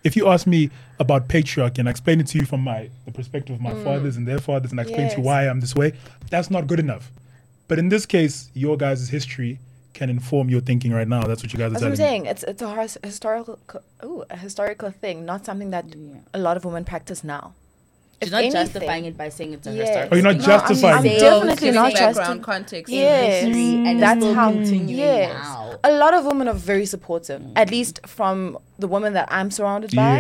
[0.04, 3.12] If you ask me about patriarchy and I explain it to you from my the
[3.12, 3.84] perspective of my mm.
[3.84, 5.94] fathers and their fathers and I explain to you why I'm this way,
[6.30, 7.10] that's not good enough.
[7.68, 9.58] But in this case, your guys' history
[10.02, 11.22] can inform your thinking right now.
[11.28, 12.26] That's what you guys are That's what I'm telling me.
[12.26, 12.26] saying.
[12.32, 13.54] It's it's a historical
[14.04, 16.38] ooh, a historical thing, not something that Yeah.
[16.38, 17.44] a lot of women practice now.
[18.20, 19.80] She's If not anything- justifying it by saying it's a Yes.
[19.88, 20.46] historical Oh, you're not thing.
[20.48, 21.18] No, I'm- justifying I'm it.
[21.26, 22.42] definitely Giving not background justifying.
[22.52, 22.88] context.
[22.92, 24.48] Yes, history and that's how.
[24.52, 25.74] continuing Yes, now.
[25.90, 27.40] a lot of women are very supportive.
[27.62, 28.36] At least from
[28.82, 30.02] the women that I'm surrounded Yeah.
[30.06, 30.16] by.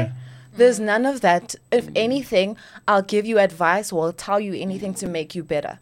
[0.60, 1.46] There's none of that.
[1.80, 2.48] If anything,
[2.90, 5.74] I'll give you advice or I'll tell you anything to make you better.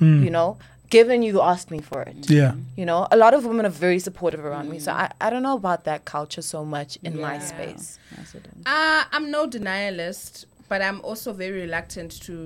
[0.00, 0.24] Hmm.
[0.24, 0.50] You know,
[0.98, 2.30] given you asked me for it.
[2.30, 2.54] Yeah.
[2.80, 4.78] You know, a lot of women are very supportive around me.
[4.78, 4.96] So mm.
[5.02, 7.98] I, I don't know about that culture so much in my space.
[8.16, 8.36] Yes.
[8.74, 12.36] Uh, I'm no denialist, but I'm also very reluctant to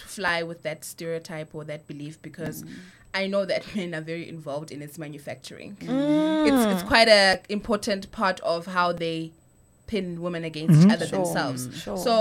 [0.00, 2.70] to fly with that stereotype or that belief because mm.
[3.14, 5.76] I know that men are very involved in its manufacturing.
[5.80, 6.48] Mm.
[6.48, 9.32] It's it's quite a important part of how they
[9.86, 10.90] pin women against each mm-hmm.
[10.90, 11.24] other Sure.
[11.24, 11.60] themselves.
[11.82, 11.96] Sure.
[11.96, 12.16] So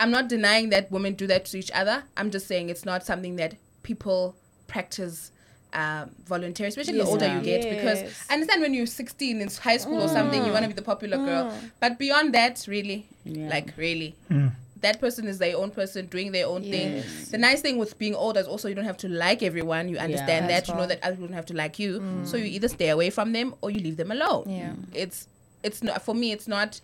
[0.00, 2.04] I'm not denying that women do that to each other.
[2.16, 4.36] I'm just saying it's not something that people
[4.72, 5.30] practice
[5.74, 7.38] um, voluntarily, especially the older ma'am.
[7.38, 7.62] you get.
[7.76, 10.74] Because I understand when you're 16 in high school or something, you want to be
[10.82, 11.44] the popular girl.
[11.80, 13.48] But beyond that, really, Yeah.
[13.54, 14.52] like really, Mm.
[14.86, 17.02] that person is their own person doing their own thing.
[17.30, 19.88] The nice thing with being older is also you don't have to like everyone.
[19.92, 20.72] You understand That's that.
[20.74, 21.90] You know that other people don't have to like you.
[22.24, 24.44] So you either stay away from them or you leave them alone.
[24.60, 24.72] Yeah.
[25.04, 25.18] It's
[25.62, 26.32] it's not for me.
[26.36, 26.80] It's not.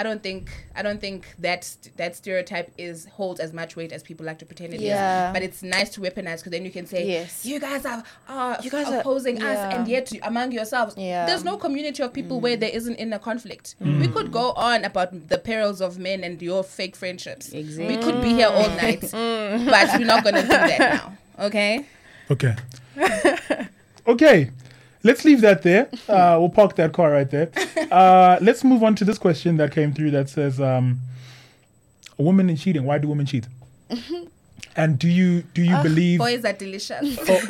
[0.00, 4.02] I don't think I don't think that that stereotype is holds as much weight as
[4.02, 4.84] people like to pretend it is.
[4.84, 5.30] Yeah.
[5.30, 7.44] But it's nice to weaponize because then you can say, Yes.
[7.44, 9.74] you guys are, are You guys are- opposing us, yeah.
[9.76, 11.26] and yet among yourselves, Yeah.
[11.26, 12.60] there's no community of people where mm.
[12.60, 13.74] there isn't inner conflict.
[13.82, 14.00] Mm.
[14.00, 17.52] We could go on about the perils of men and your fake friendships.
[17.52, 17.94] Exactly.
[17.94, 21.18] We could be here all night, but we're not gonna do that now.
[21.46, 21.84] Okay.
[22.30, 22.54] Okay.
[24.06, 24.50] okay.
[25.02, 25.88] Let's leave that there.
[26.08, 27.50] Uh, we'll park that car right there.
[27.90, 31.00] Uh, let's move on to this question that came through that says, um,
[32.18, 32.84] "A woman in cheating.
[32.84, 33.46] Why do women cheat?
[34.76, 37.16] And do you do you believe Boys are delicious.
[37.26, 37.46] that's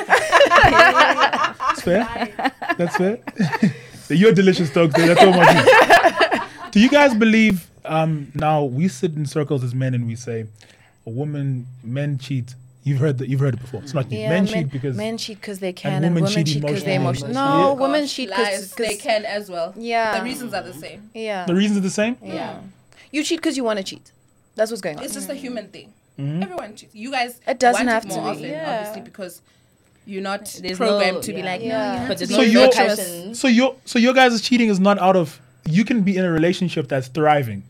[1.83, 2.53] fair?
[2.79, 3.19] That's fair.
[4.09, 4.95] You're delicious, dogs.
[4.95, 7.69] That's all my Do you guys believe?
[7.85, 10.47] Um, now we sit in circles as men and we say,
[11.07, 13.29] "A woman, men cheat." You've heard that.
[13.29, 13.83] You've heard it before.
[13.83, 14.19] It's not you.
[14.21, 16.83] Yeah, men, cheat because men cheat because they can, and, women women cheat cheat because
[16.85, 17.33] they emotionally.
[17.35, 17.59] emotional.
[17.59, 17.65] Yeah.
[17.67, 19.75] No, Gosh, women cheat because they can as well.
[19.77, 21.11] yeah, The reasons are the same.
[21.15, 22.17] yeah, the reasons are the same.
[22.23, 22.61] yeah.
[23.13, 24.13] You cheat because you want to cheat.
[24.55, 25.05] That's what's going on.
[25.05, 25.93] It's just a human thing.
[26.19, 26.43] Mm-hmm.
[26.43, 26.95] Everyone cheats.
[26.95, 28.77] You guys It doesn't want have it to be, often, yeah.
[28.79, 29.41] obviously, because
[30.07, 31.69] you're not There's programmed no- to be like, Yeah.
[31.69, 32.71] no, you have But to there's be So no
[33.27, 36.25] you're- So your so your guys' cheating is not out of you can be in
[36.25, 37.63] a relationship that's thriving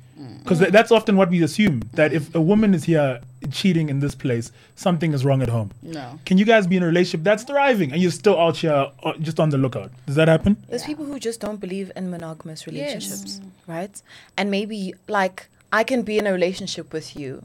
[0.44, 4.14] because that's often what we assume that if a woman is here cheating in this
[4.14, 5.70] place, something is wrong at home.
[5.82, 6.18] No.
[6.26, 9.12] Can you guys be in a relationship that's thriving and you're still out here uh,
[9.20, 9.90] just on the lookout?
[10.06, 10.56] Does that happen?
[10.68, 14.00] There's people who just don't believe in monogamous relationships, right?
[14.36, 17.42] And maybe like I can be in a relationship with you,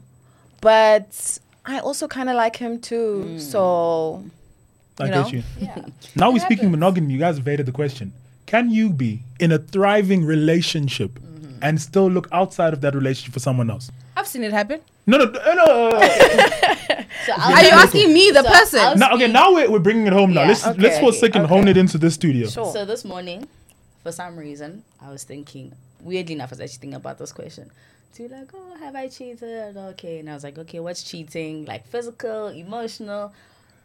[0.60, 3.38] but I also kind of like him too.
[3.38, 4.24] So
[5.00, 5.28] I You get know?
[5.28, 5.42] you.
[5.60, 5.84] yeah,
[6.16, 6.70] Now we're It speaking happens.
[6.72, 7.12] monogamy.
[7.14, 8.12] You guys evaded the question.
[8.46, 11.18] Can you be in a thriving relationship
[11.62, 13.90] and still look outside of that relationship for someone else?
[14.16, 14.80] I've seen it happen.
[15.06, 15.54] No, no, no.
[15.54, 16.00] no.
[17.26, 18.78] So Are you asking me, the So person?
[18.78, 20.42] I'll- now, okay, now we're, we're bringing it home now.
[20.42, 20.48] Yeah.
[20.48, 21.54] Let's Okay, let's for a okay, second okay.
[21.54, 22.48] hone it into the studio.
[22.48, 22.72] sure.
[22.72, 23.48] So this morning,
[24.04, 27.32] for some reason, I was thinking, weirdly enough, as I was actually thinking about this
[27.32, 27.70] question.
[28.14, 29.76] To like, oh, have I cheated?
[29.76, 30.20] Okay.
[30.20, 31.64] And I was like, okay, what's cheating?
[31.64, 33.32] Like physical, emotional,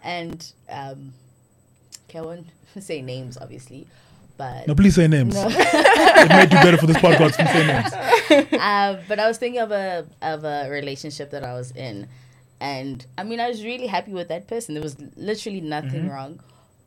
[0.04, 1.14] and um,
[2.10, 2.48] okay, I won't
[2.80, 3.88] say names, obviously,
[4.41, 5.36] but No, please say names.
[5.38, 8.54] it might do better for this podcast you say names.
[8.54, 12.08] uh, but I was thinking of a of a relationship that I was in,
[12.60, 14.73] and I mean I was really happy with that person.
[14.75, 16.39] There was literally nothing wrong,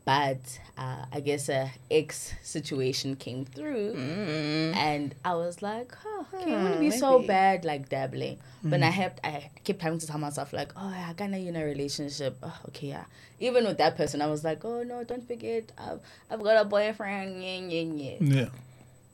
[0.05, 4.75] but uh, I guess a ex situation came through, mm.
[4.75, 8.37] and I was like, oh, okay, it wouldn't be so bad like dabbling.
[8.63, 8.91] But I mm.
[8.91, 12.37] had I kept having to tell myself like, oh, I kinda in a relationship.
[12.43, 13.05] Oh, okay, yeah.
[13.39, 16.65] Even with that person, I was like, oh no, don't forget, I've I've got a
[16.65, 17.43] boyfriend.
[17.43, 18.17] Yeah, yeah, yeah.
[18.19, 18.49] Yeah.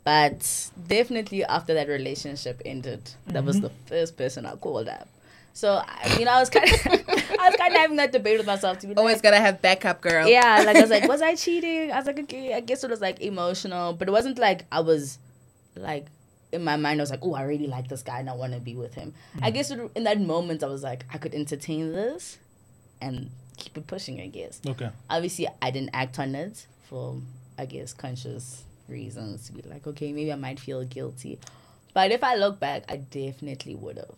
[0.04, 3.68] But definitely after that relationship ended, that was mm-hmm.
[3.68, 5.08] the first person I called up.
[5.54, 8.48] So I mean, I was kind of, I was kind of having that debate with
[8.48, 10.28] myself to be Always like, gotta have backup, girl.
[10.28, 11.92] yeah, like I was like, was I cheating?
[11.92, 14.80] I was like, okay, I guess it was like emotional, but it wasn't like I
[14.80, 15.20] was,
[15.76, 16.08] like,
[16.52, 18.54] in my mind, I was like, oh, I really like this guy and I want
[18.54, 19.14] to be with him.
[19.42, 19.54] I mm.
[19.54, 22.38] guess in that moment, I was like, I could entertain this,
[23.02, 24.22] and keep it pushing.
[24.22, 24.90] I guess Okay.
[25.10, 27.18] obviously I didn't act on it for
[27.58, 31.40] I guess conscious reasons to be like, okay, maybe I might feel guilty.
[31.94, 34.16] But if I look back, I definitely would have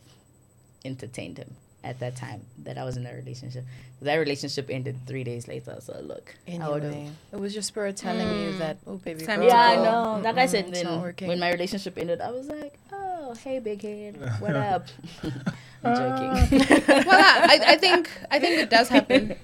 [0.86, 3.65] entertained him at that time that I was in a relationship.
[4.02, 5.78] That relationship ended three days later.
[5.82, 6.93] So look, I would have.
[6.93, 9.84] Anyway, it was your spirit telling you that, oh, baby, girl, to Yeah, I go.
[9.84, 10.19] know.
[10.24, 13.82] Like I Mm-mm, said, then when my relationship ended, I was like, oh, hey, big
[13.82, 14.89] head, what up?
[15.84, 16.50] I'm joking.
[17.04, 19.36] well, I, I think I think it does happen.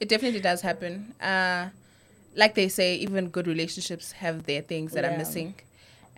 [0.00, 1.14] It definitely does happen.
[1.20, 1.70] Uh,
[2.34, 5.54] like they say, even good relationships have their things that are missing.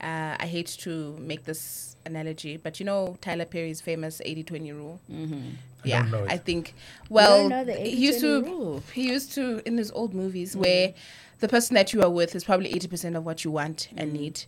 [0.01, 5.01] Uh, I hate to make this analogy, but you know Tyler Perry's famous 80-20 rule.
[5.11, 5.41] mm-hmm.
[5.85, 6.31] I yeah, don't know it.
[6.31, 6.75] I think.
[7.09, 8.43] Well, he used to.
[8.43, 8.83] rule.
[8.93, 10.93] He used to in his old movies where
[11.39, 14.13] the person that you are with is probably eighty percent of what you want and
[14.13, 14.43] need.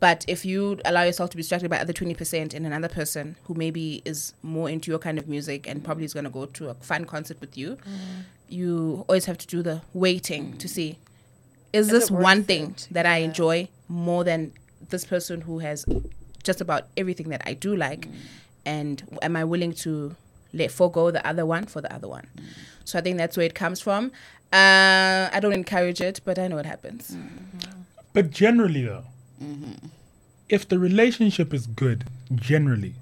[0.00, 3.36] But if you allow yourself to be distracted by other twenty percent in another person
[3.44, 6.44] who maybe is more into your kind of music and probably is going to go
[6.44, 7.78] to a fun concert with you,
[8.48, 10.98] you always have to do the waiting to see
[11.72, 12.88] is Is this one thing it?
[12.90, 13.24] that I Yeah.
[13.28, 14.52] enjoy more than
[14.90, 15.86] this person who has
[16.44, 18.08] just about everything that I do like,
[18.64, 20.14] and am I willing to
[20.52, 22.26] let forego the other one for the other one?
[22.84, 24.12] So I think that's where it comes from.
[24.52, 27.16] Uh, I don't encourage it, but I know it happens.
[28.12, 29.04] But generally, though,
[30.48, 32.04] if the relationship is good,
[32.34, 32.94] generally,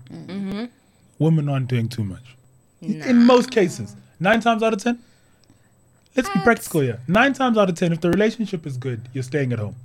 [1.18, 2.36] women aren't doing too much.
[2.80, 4.98] In most cases, nine times out of ten.
[6.16, 7.00] Let's be practical here.
[7.08, 9.76] Nine times out of ten, if the relationship is good, you're staying at home.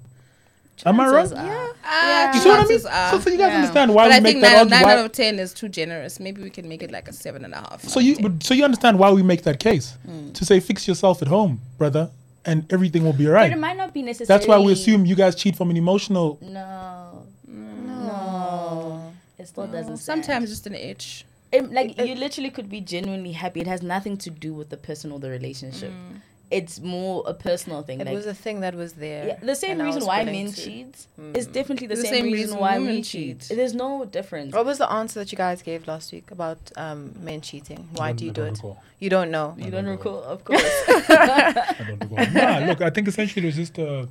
[0.86, 1.14] Am I wrong?
[1.30, 2.34] Chances are- Yeah.
[2.34, 2.88] You ah, see what I mean?
[2.88, 3.12] are.
[3.12, 3.56] So, so you guys Yeah.
[3.56, 4.82] understand why but we I make think that nine, oh argument.
[4.82, 6.20] nine why- out of ten is too generous.
[6.20, 7.84] Maybe we can make it like a seven and a half.
[7.84, 10.32] So you, but- so you understand why we make that case hmm.
[10.32, 12.10] to say fix yourself at home, brother,
[12.46, 13.52] and everything will be But alright.
[13.52, 14.28] it might not be necessarily.
[14.28, 16.38] That's why we assume you guys cheat from an emotional.
[16.42, 17.26] No.
[17.48, 19.14] No.
[19.38, 19.98] It still doesn't.
[19.98, 20.26] stand.
[20.26, 21.26] sometimes just an itch.
[21.52, 23.62] It- like you literally could be genuinely happy.
[23.62, 25.92] It has nothing to do with the person or the relationship.
[25.92, 26.22] Mm.
[26.50, 28.00] It's more a personal thing.
[28.00, 29.28] It like was a thing that was there.
[29.28, 32.24] yeah, the same reason why willing men to- cheat is definitely the, The same, same
[32.26, 33.42] reason, reason why women we cheat.
[33.42, 33.58] cheat.
[33.58, 34.54] There's no difference.
[34.54, 37.90] What was the answer that you guys gave last week about um, men cheating?
[37.96, 38.52] Why do you don't it?
[38.52, 38.82] recall.
[39.00, 39.56] You don't know.
[39.58, 40.64] You don't recall, of course.
[40.88, 42.26] I don't recall.
[42.34, 44.06] nah, look, I think essentially it was just uh,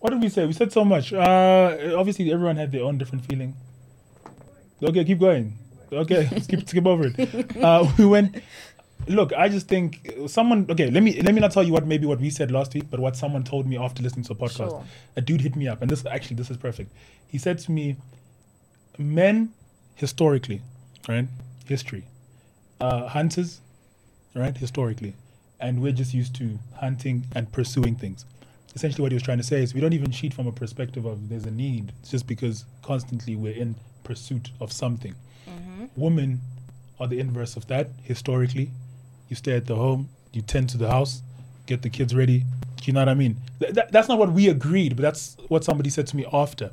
[0.00, 0.46] what did we say?
[0.46, 1.12] We said so much.
[1.12, 3.54] Uh, obviously, everyone had their own different feeling.
[4.82, 5.58] Okay, keep going.
[5.92, 7.56] Okay, skip skip over it.
[7.56, 8.36] Uh, we went.
[9.06, 10.66] Look, I just think someone.
[10.68, 12.90] Okay, let me let me not tell you what maybe what we said last week,
[12.90, 14.70] but what someone told me after listening to a podcast.
[14.70, 14.84] Sure.
[15.16, 16.92] A dude hit me up, and this actually this is perfect.
[17.26, 17.96] He said to me,
[18.98, 19.50] "Men,
[19.94, 20.60] historically,
[21.08, 21.26] right,
[21.66, 22.04] history,
[22.80, 23.60] uh, hunters,
[24.34, 25.14] right, historically,
[25.58, 28.26] and we're just used to hunting and pursuing things."
[28.74, 31.06] Essentially, what he was trying to say is we don't even cheat from a perspective
[31.06, 31.92] of there's a need.
[32.00, 35.14] It's just because constantly we're in pursuit of something.
[35.96, 36.40] Women
[37.00, 38.70] are the inverse of that historically.
[39.28, 41.22] You stay at the home, you tend to the house,
[41.66, 42.40] get the kids ready.
[42.76, 43.36] Do you know what I mean?
[43.60, 46.70] Th- that, that's not what we agreed, but that's what somebody said to me after.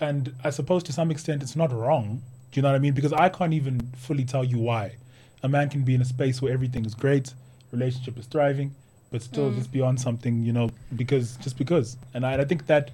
[0.00, 2.22] And I suppose to some extent it's not wrong.
[2.52, 2.94] Do you know what I mean?
[2.94, 4.96] Because I can't even fully tell you why.
[5.42, 7.32] A man can be in a space where everything is great,
[7.72, 8.74] relationship is thriving,
[9.10, 9.56] but still mm.
[9.56, 11.96] just be on something, you know, because just because.
[12.12, 12.90] And I, I think that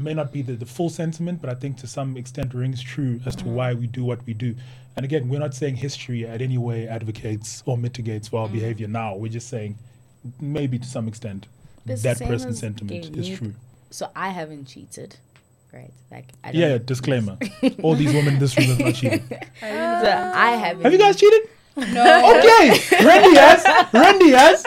[0.00, 3.20] may not be the, the full sentiment, but I think to some extent rings true
[3.26, 4.54] as to why we do what we do.
[4.96, 8.52] And again, we're not saying history at any way advocates or mitigates for our mm.
[8.52, 9.14] behavior now.
[9.14, 9.78] We're just saying
[10.40, 11.46] maybe to some extent
[11.86, 13.54] It's that person's sentiment is true.
[13.90, 15.16] so I haven't cheated,
[15.72, 15.92] right?
[16.10, 17.38] Like I Yeah, disclaimer.
[17.82, 19.22] All these women in this room have not cheated.
[19.60, 20.82] So I haven't.
[20.82, 21.48] Have you guys cheated?
[21.76, 22.36] No.
[22.38, 23.64] Okay, Randy has.
[23.92, 24.64] Randy has.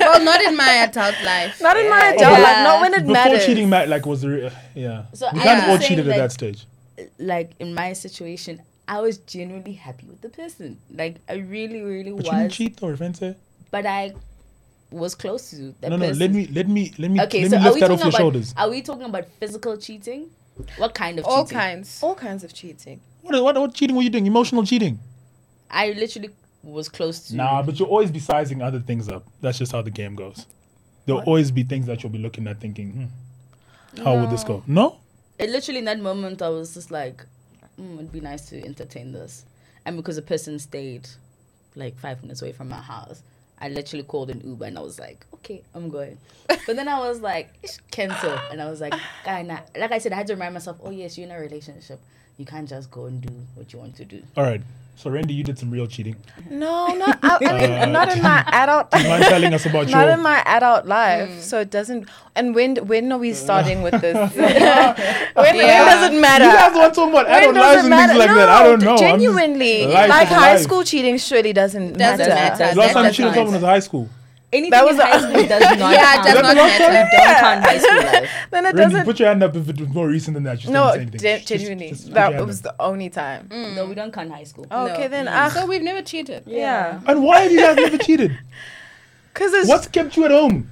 [0.00, 1.60] well, not in my adult life.
[1.60, 2.10] Not in my Yeah.
[2.14, 2.56] adult life.
[2.56, 2.62] Yeah.
[2.62, 3.44] Not when it Before matters.
[3.46, 5.02] cheating, ma- like was the re- uh, yeah.
[5.12, 6.66] So we I kind of all saying cheated at that- that stage.
[7.18, 10.78] like in my situation, I was genuinely happy with the person.
[10.94, 12.26] Like I really, really But was.
[12.26, 13.20] you didn't cheat, or Fence?
[13.70, 14.12] But I
[14.90, 16.06] was close to that No, no.
[16.06, 16.20] person.
[16.20, 17.94] Let me, let me, let me, Okay, let so me are lift we that talking
[17.94, 18.18] off your about?
[18.18, 18.54] shoulders.
[18.56, 20.30] Are we talking about physical cheating?
[20.78, 21.58] What kind of All cheating?
[21.58, 22.00] kinds.
[22.02, 23.00] All kinds of cheating.
[23.22, 24.26] What, what, what cheating were you doing?
[24.26, 25.00] Emotional cheating?
[25.68, 26.30] I literally
[26.64, 27.36] was close to.
[27.36, 29.24] Nah, but you'll always be sizing other things up.
[29.40, 30.46] That's just how the game goes.
[31.06, 33.10] There'll always be things that you'll be looking at, thinking,
[33.96, 34.62] hmm, how would this go?
[34.66, 34.98] No.
[35.38, 37.24] It literally in that moment I was just like,
[37.78, 39.44] mm, it'd be nice to entertain this,
[39.84, 41.08] and because the person stayed
[41.76, 43.22] like five minutes away from my house,
[43.58, 46.18] I literally called an Uber and I was like, okay, I'm going.
[46.48, 47.50] but then I was like,
[47.90, 50.78] cancel, and I was like, "Guy, nah." like I said, I had to remind myself,
[50.82, 52.00] oh yes, you're in a relationship,
[52.36, 54.22] you can't just go and do what you want to do.
[54.36, 54.62] All right.
[54.96, 56.16] So Randy, you did some real cheating.
[56.48, 57.18] No, not.
[57.22, 58.90] I, I mean, Uh, not in my adult.
[58.90, 60.10] Do you mind telling us about Not your?
[60.14, 62.08] in my adult life, so it doesn't.
[62.36, 64.14] And when when are we starting with this?
[64.36, 65.56] when, when
[65.90, 66.44] does it matter?
[66.46, 68.12] you guys want talking about When adult does lives and matter?
[68.12, 68.48] things like no, that?
[68.48, 68.92] I don't know.
[68.92, 70.62] I'm Genuinely, life like high life.
[70.62, 72.34] school cheating surely doesn't, Doesn't matter.
[72.34, 72.64] matter.
[72.64, 74.08] Last That- time you that's cheated someone was high school.
[74.54, 76.24] Anything That was in the- high school does not Yeah, it count.
[76.26, 77.10] does not the last matter.
[77.16, 78.30] don't count high school life.
[78.50, 79.04] Then it Randy, doesn't.
[79.04, 80.58] put your hand up if it was more recent than that.
[80.60, 81.20] Just No, don't say anything.
[81.20, 83.48] gen- Just- just- genuinely, just put your that was the only time.
[83.50, 84.66] No, we don't count high school.
[84.70, 85.08] Okay, No.
[85.08, 85.50] then Mm.
[85.52, 86.44] So we've never cheated.
[86.46, 88.38] yeah, And why have you guys never cheated?
[89.34, 90.70] because it's What's kept you at home?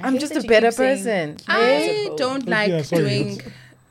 [0.00, 1.36] I I'm just a better keep saying- person.
[1.48, 3.02] I don't Yeah, like sorry.
[3.02, 3.40] doing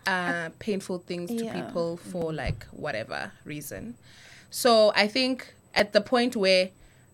[0.07, 1.53] uh, painful things to Yeah.
[1.53, 3.95] people for like whatever reason.
[4.49, 6.69] So I think at the point where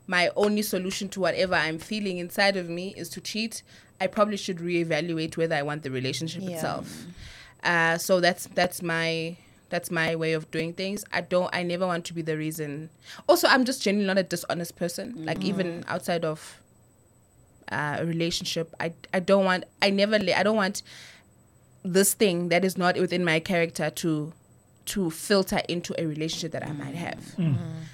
[0.10, 3.62] my only solution to whatever I'm feeling inside of me is to cheat,
[4.02, 6.56] I probably should reevaluate whether I want the relationship Yeah.
[6.56, 7.06] itself.
[7.64, 9.38] Uh, so that's that's my
[9.70, 11.06] that's my way of doing things.
[11.14, 11.50] I don't.
[11.54, 12.90] I never want to be the reason.
[13.28, 15.06] Also, I'm just genuinely not a dishonest person.
[15.26, 16.60] Like even outside of
[17.72, 19.66] uh, a relationship, I I don't want.
[19.82, 20.16] I never.
[20.16, 20.82] I don't want
[21.84, 24.34] this thing that is not within my character to
[24.86, 27.20] to filter into a relationship that I might have.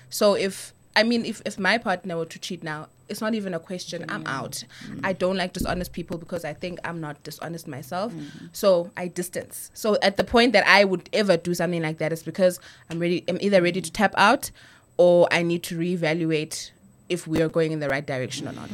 [0.10, 3.54] So if I mean, if if my partner were to cheat now, it's not even
[3.54, 4.06] a question.
[4.10, 4.30] I'm mm.
[4.30, 4.64] out.
[4.88, 5.02] Mm.
[5.04, 8.14] I don't like dishonest people because I think I'm not dishonest myself.
[8.14, 8.50] Mm.
[8.54, 9.72] So I distance.
[9.74, 13.00] So at the point that I would ever do something like that is because I'm
[13.00, 13.24] ready.
[13.28, 14.52] I'm either ready to tap out,
[14.98, 16.72] or I need to reevaluate
[17.10, 18.70] if we are going in the right direction or not.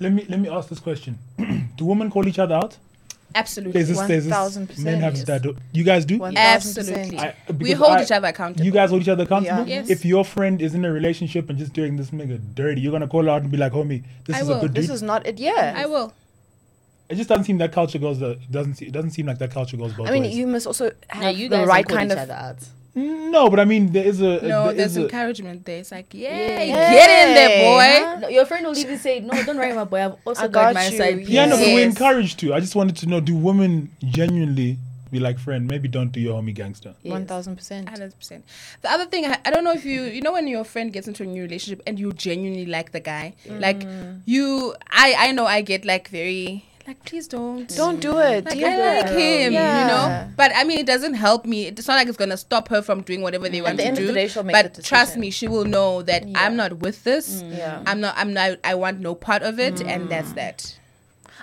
[0.00, 1.18] Let me let me ask this question:
[1.76, 2.76] Do women call each other out?
[3.36, 3.72] Absolutely.
[3.82, 5.24] There's this, there's this 1000%, men have yes.
[5.24, 5.42] that.
[5.42, 6.18] do- You guys do?
[6.18, 7.18] One Absolutely.
[7.18, 8.64] I- we hold I- each other accountable.
[8.64, 9.66] You guys hold each other accountable.
[9.66, 9.80] Yeah.
[9.80, 9.90] Yes.
[9.90, 13.08] If your friend is in a relationship and just doing this nigga dirty, you're gonna
[13.08, 14.58] call out and be like, "Homie, this I is will.
[14.58, 15.38] a good This dude." is not it.
[15.38, 15.74] Yeah.
[15.76, 16.12] I will.
[17.08, 18.18] it just doesn't seem that culture goes.
[18.20, 18.74] The, it doesn't.
[18.76, 20.36] se- It doesn't seem like that culture goes both I mean, ways.
[20.36, 22.68] you must also have No, you the right don't call kind each of.
[22.96, 23.30] Other out.
[23.30, 24.40] no, but I mean, there is a.
[24.42, 25.78] No, there there's is a, encouragement there.
[25.80, 26.66] It's like, yeah, Yay.
[26.68, 27.52] get in there,
[28.14, 28.20] boy.
[28.20, 30.04] No, your friend will even say, "No, don't worry, my boy.
[30.04, 31.26] I've also I got, got my you, side." yeah.
[31.28, 31.92] Yeah, no, but we're Yes.
[31.96, 32.54] encouraged to.
[32.54, 34.78] I just wanted to know: Do women genuinely
[35.10, 36.94] be like, "Friend, maybe don't do your homie gangster"?
[37.02, 37.10] Yes.
[37.12, 37.88] One thousand percent.
[37.88, 38.44] Hundred percent.
[38.82, 41.06] The other thing, I, I don't know if you, you know, when your friend gets
[41.08, 44.20] into a new relationship and you genuinely like the guy, like Mm.
[44.24, 48.44] you, I, I know I get like very, like, please don't, Don't do it.
[48.44, 49.18] Like dear I like girl.
[49.18, 50.28] him, you know.
[50.36, 51.66] But I mean, it doesn't help me.
[51.66, 53.98] It's not like it's gonna stop her from doing whatever they want the to end
[53.98, 54.06] of do.
[54.08, 56.38] the day, she'll make but the trust me, she will know that Yeah.
[56.44, 57.42] I'm not with this.
[57.46, 57.82] Yeah.
[57.86, 58.14] I'm not.
[58.18, 58.58] I'm not.
[58.64, 60.34] I want no part of it, and that's Mm.
[60.36, 60.78] that.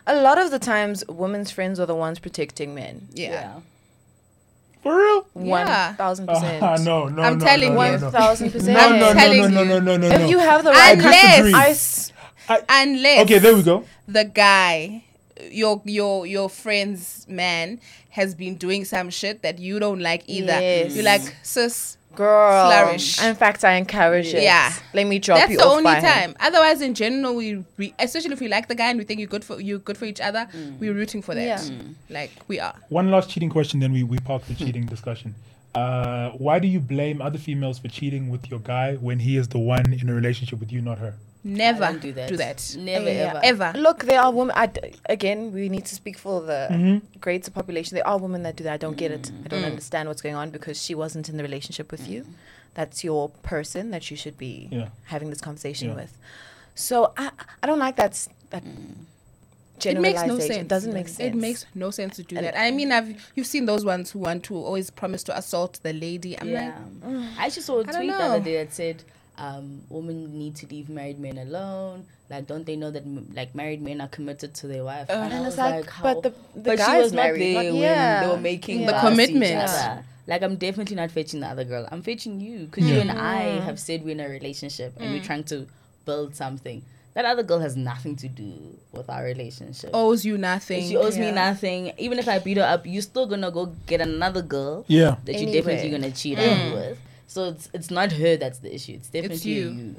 [0.07, 3.07] A lot of the times, women's friends are the ones protecting men.
[3.13, 3.59] Yeah.
[4.83, 5.27] For real?
[5.33, 5.93] One Yeah.
[5.93, 6.61] thousand Ah, percent.
[6.85, 7.77] no, no, I'm no, telling no, you.
[7.77, 8.09] One No, no.
[8.11, 8.77] thousand percent.
[8.77, 12.11] No, no, no, no, no, no, no, no, no, If you have the right Unless-
[12.11, 12.63] disagree.
[12.69, 13.85] Unless Okay, there we go.
[14.07, 15.03] the guy
[15.49, 17.79] your your your friend's man
[18.11, 20.59] has been doing some shit that you don't like either.
[20.59, 20.93] Yes.
[20.93, 22.69] You're like, sis, girl.
[22.69, 23.23] Flourish.
[23.23, 24.43] In fact, I encourage it.
[24.43, 24.73] Yeah.
[24.93, 26.03] Let me drop that's you the off only by him.
[26.03, 26.35] time.
[26.39, 29.29] Otherwise, in general, we, we especially if we like the guy and we think you're
[29.29, 30.47] good for you're good for each other,
[30.79, 31.63] we're rooting for that.
[31.63, 31.81] Yeah.
[32.09, 32.75] Like we are.
[32.89, 35.35] One last cheating question, then we, we park the cheating discussion.
[35.73, 39.47] Uh, why do you blame other females for cheating with your guy when he is
[39.47, 41.13] the one in a relationship with you, not her?
[41.43, 42.29] Never don't that.
[42.29, 42.75] Do that.
[42.77, 43.41] Never Yeah.
[43.43, 43.63] ever.
[43.71, 43.79] Ever.
[43.79, 44.53] Look, there are women.
[44.55, 47.01] I d again, we need to speak for the Mhm.
[47.19, 47.95] greater population.
[47.95, 48.73] There are women that do that.
[48.73, 49.31] I don't get it.
[49.43, 49.71] I don't Mm.
[49.71, 52.25] understand what's going on because she wasn't in the relationship with you.
[52.75, 54.89] That's your person that you should be Yeah.
[55.05, 55.95] having this conversation Yeah.
[55.95, 56.13] with.
[56.75, 57.31] So I,
[57.63, 58.11] I don't like that.
[58.11, 60.39] s- That It makes no generalization.
[60.47, 60.61] sense.
[60.61, 61.19] It doesn't make sense.
[61.19, 62.59] It makes no sense to do And- that.
[62.59, 65.93] I mean, I've you've seen those ones who want to always promise to assault the
[65.93, 66.37] lady.
[66.39, 66.75] I'm yeah.
[67.03, 69.03] like, I actually saw a tweet the other day that said,
[69.47, 72.05] um, "Women need to leave married men alone.
[72.29, 73.03] Like, don't they know that
[73.35, 76.03] like married men are committed to their wife?" Uh, I and was it's like, how-
[76.03, 78.21] but the the but she guy's was not there not- when yeah.
[78.23, 78.85] they were making Yeah.
[78.87, 80.05] The vows to each commitment.
[80.27, 81.87] Like, I'm definitely not fetching the other girl.
[81.91, 85.13] I'm fetching you because you and I have said we're in a relationship and Mm.
[85.17, 85.65] we're trying to
[86.05, 86.83] build something.
[87.15, 88.53] That other girl has nothing to do
[88.93, 89.89] with our relationship.
[89.93, 90.87] owes you nothing.
[90.87, 91.91] She owes me nothing.
[91.97, 95.15] Even if I beat her up, you're still gonna go get another girl Yeah.
[95.25, 96.97] that you're definitely gonna cheat on with.
[97.31, 98.93] So it's it's not her that's the issue.
[98.99, 99.69] It's definitely you.
[99.69, 99.95] you.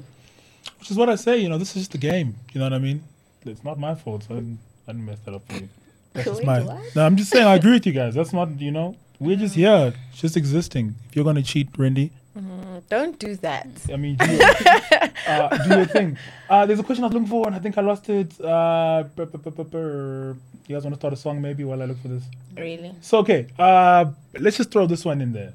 [0.79, 2.35] Which is what I say, you know, this is just a game.
[2.53, 3.03] You know what I mean?
[3.45, 5.69] It's not my fault, so I didn't, I didn't mess that up for you.
[6.13, 6.61] That's just Wait, my.
[6.61, 6.95] what?
[6.95, 8.13] No, I'm just saying, I agree with you guys.
[8.13, 10.95] That's not, you know, we're just here, just existing.
[11.09, 13.67] If you're going to cheat, Randy, Mm, Don't do that.
[13.91, 14.41] I mean, do, your-
[15.27, 16.17] uh, do your thing.
[16.49, 18.39] Uh, there's a question I was looking for, and I think I lost it.
[18.41, 20.35] Uh, brr, brr, brr, brr, brr.
[20.67, 22.23] you guys want to start a song maybe while I look for this?
[22.57, 22.91] Really?
[23.01, 24.05] So, okay, uh,
[24.39, 25.53] let's just throw this one in there,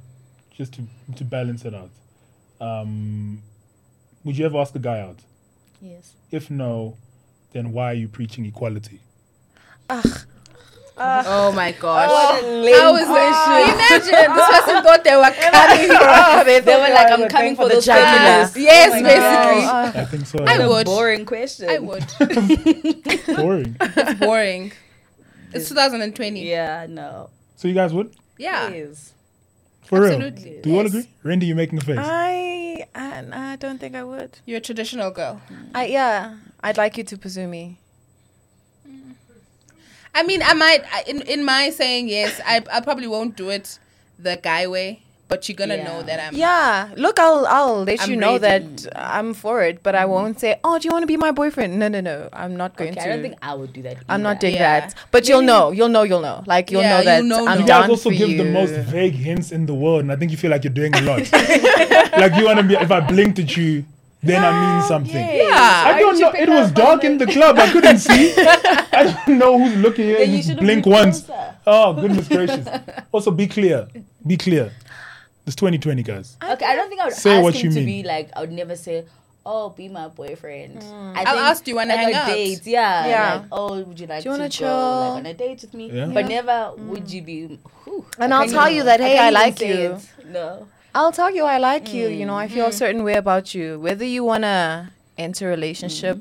[0.59, 0.83] just to,
[1.17, 1.91] to balance it out.
[2.61, 3.41] Um,
[4.25, 5.17] would you ever ask a guy out?
[5.81, 6.13] Yes.
[6.33, 6.97] If no,
[7.53, 9.01] then why are you preaching equality?
[9.89, 12.11] oh my gosh.
[12.11, 14.09] What a lame How is it?
[14.11, 15.91] Imagine this person thought they were coming.
[15.93, 18.57] Oh, they, They were like, I'm coming for those feminists.
[18.57, 19.63] Yes, Oh basically.
[19.63, 19.95] gosh.
[19.95, 20.45] I think so.
[20.45, 20.67] I yeah.
[20.67, 20.87] would.
[20.87, 21.71] boring question.
[21.71, 22.05] I would.
[23.37, 23.77] Boring.
[23.81, 24.73] It's boring.
[25.53, 26.45] It's 2020.
[26.51, 27.31] Yeah, no.
[27.55, 28.13] So you guys would?
[28.37, 28.69] Yeah.
[28.69, 29.15] Yes.
[29.89, 30.51] For Absolutely.
[30.53, 30.63] real?
[30.63, 31.09] Do you all agree?
[31.23, 31.97] Randy, you're making a face.
[31.99, 34.39] I, I I don't think I would.
[34.45, 35.41] You're a traditional girl.
[35.75, 36.37] I yeah.
[36.61, 37.79] I'd like you to pursue me.
[40.15, 42.39] I mean, I might in in my saying yes.
[42.45, 43.79] I I probably won't do it
[44.19, 45.85] the guy way, but you're gonna Yeah.
[45.89, 46.35] know that I'm.
[46.35, 46.89] Yeah.
[46.97, 48.65] Look, I'll I'll let I'm you know ready.
[48.85, 51.31] that I'm for it, but I won't say, "Oh, do you want to be my
[51.33, 52.29] boyfriend?" No, no, no.
[52.33, 53.07] I'm not going Okay, to.
[53.07, 53.99] I don't think I would do that.
[54.09, 54.81] I'm not doing Yeah.
[54.81, 54.95] that.
[55.11, 55.71] But you'll know.
[55.71, 56.03] You'll know.
[56.03, 56.43] You'll know.
[56.47, 57.61] Like you'll Yeah, know that you'll know, I'm know.
[57.61, 58.39] you down guys also give you.
[58.43, 60.95] the most vague hints in the world, and I think you feel like you're doing
[60.95, 61.21] a lot.
[62.23, 62.75] like you want to be.
[62.75, 63.85] If I blinked at you,
[64.23, 65.15] then I mean something.
[65.15, 65.49] Yes.
[65.49, 65.95] Yeah.
[65.95, 66.33] I don't know.
[66.33, 67.59] It was dark in the club.
[67.59, 68.33] I couldn't see.
[68.39, 70.19] I don't know who's looking here.
[70.19, 71.25] Then you blink once.
[71.67, 72.67] Oh goodness gracious!
[73.13, 73.87] Also, be clear.
[74.27, 74.73] Be clear.
[75.49, 76.37] It's 2020, guys.
[76.45, 77.87] Okay, I don't think I would Say ask what him you to mean.
[77.87, 78.29] be like.
[78.37, 79.07] I would never say,
[79.47, 81.17] "Oh, be my boyfriend." Mm.
[81.17, 83.35] I I'll ask, you wanna like hang a out?" date, yeah, Yeah.
[83.37, 84.69] Like, oh, would you like Do you to wanna go chill?
[84.69, 85.91] like on a date with me?
[85.91, 86.05] Yeah.
[86.13, 86.43] But Yeah.
[86.43, 87.13] never would mm.
[87.15, 87.59] you be.
[87.85, 89.83] whew, And I I'll can't tell even- you that, hey, can't I even like say
[89.85, 89.93] you.
[89.95, 90.27] it.
[90.27, 90.67] No.
[90.95, 92.09] I'll tell you I like you.
[92.09, 92.75] You know, I feel a mm.
[92.75, 93.81] certain way about you.
[93.81, 96.19] Whether you wanna enter a relationship,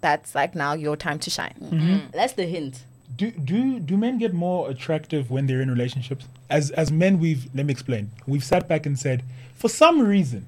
[0.00, 1.54] that's like now your time to shine.
[1.62, 1.76] Mm-hmm.
[1.78, 2.06] Mm-hmm.
[2.18, 2.82] That's the hint.
[3.16, 6.26] Do do do men get more attractive when they're in relationships?
[6.50, 8.10] As as men, we've let me explain.
[8.26, 9.22] We've sat back and said,
[9.54, 10.44] for some reason,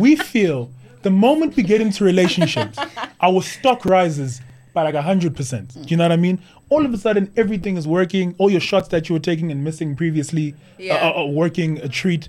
[0.00, 0.70] we feel
[1.02, 2.78] the moment we get into relationships,
[3.20, 4.40] our stock rises
[4.74, 5.72] by like hundred percent.
[5.74, 6.40] Do you know what I mean?
[6.68, 8.34] All of a sudden, everything is working.
[8.38, 11.08] All your shots that you were taking and missing previously Yeah.
[11.08, 12.28] are, are working a treat.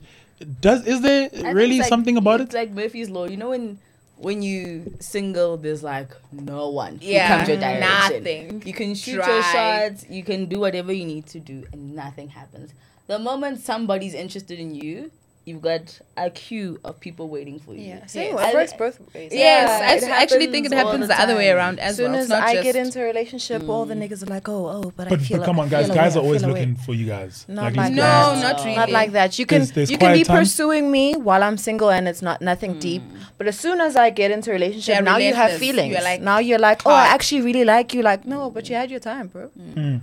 [0.62, 2.44] Does is there I really like- something about it?
[2.46, 3.26] it's like Murphy's law.
[3.28, 3.80] You know when
[4.20, 8.24] when you single, there's like no one Yeah, who comes your direction.
[8.24, 8.64] nothing.
[8.66, 9.34] You can shoot Try.
[9.34, 10.06] your shots.
[10.10, 12.74] You can do whatever you need to do, and nothing happens.
[13.08, 15.12] The moment somebody's interested in you,
[15.46, 17.82] you've got a queue of people waiting for you.
[17.82, 18.38] Yeah, same.
[18.38, 19.32] I- It works both ways.
[19.34, 22.12] Yes, Yeah, I actually think it happens the the, other way around as As soon
[22.12, 22.20] well.
[22.22, 24.02] as It's not I just, get into a relationship, all the mm.
[24.08, 25.38] niggas are like, "Oh, oh," but, I feel.
[25.40, 25.88] but come on, guys.
[25.88, 26.60] feel Guys away, are always feel away.
[26.60, 27.46] looking for you guys.
[27.48, 28.76] Not these like No, guys- not really.
[28.76, 29.40] Not like that.
[29.40, 30.38] You can There's- there's you can be time.
[30.38, 32.80] pursuing me while I'm single and it's not nothing mm.
[32.82, 33.02] deep.
[33.40, 35.92] But as soon as I get into a relationship, They're now you have feelings.
[35.94, 38.04] You're like, now you're like, oh, I actually really like you.
[38.04, 39.50] Like, no, but you had your time, bro.
[39.58, 40.02] Mm.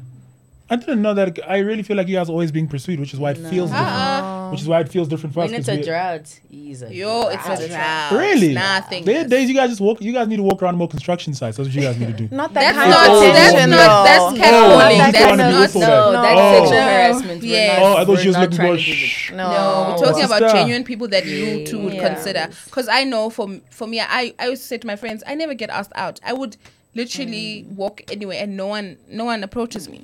[0.69, 1.39] I didn't know that.
[1.49, 3.89] I really feel like you guys always being pursued, which is why it feels different.
[3.89, 4.51] Uh-uh.
[4.51, 5.51] Which is why it feels different for us.
[5.51, 8.13] When it's 'cause a we- drought, he's a Yo, it's a drought.
[8.13, 8.53] Really?
[8.55, 9.05] Nothing.
[9.05, 10.01] There are days you guys just walk.
[10.01, 11.57] You guys need to walk around more construction sites.
[11.57, 12.29] That's what you guys need to do.
[12.35, 13.07] Not that That's kind not.
[13.07, 13.21] of Oh.
[13.21, 13.69] That's not.
[13.69, 14.05] though.
[14.05, 14.91] That's Oh, catcalling.
[14.93, 15.51] you That's don't wanna not.
[15.53, 16.23] do whistle No, that.
[16.23, 16.59] that's Oh.
[16.65, 17.43] sexual harassment.
[17.43, 17.79] We're Yes.
[17.79, 18.79] not- Oh, I thought we're she was not looking trying for.
[18.79, 18.99] to do this.
[18.99, 19.31] Shh.
[19.31, 20.57] No, No, we're talking about Sister.
[20.59, 22.09] genuine people that you two would Yeah.
[22.15, 22.49] consider.
[22.65, 25.37] Because I know for for me, I I used to say to my friends, I
[25.37, 26.19] never get asked out.
[26.25, 26.57] I would
[26.97, 27.75] literally mm.
[27.77, 30.01] walk anywhere and no one no one approaches me.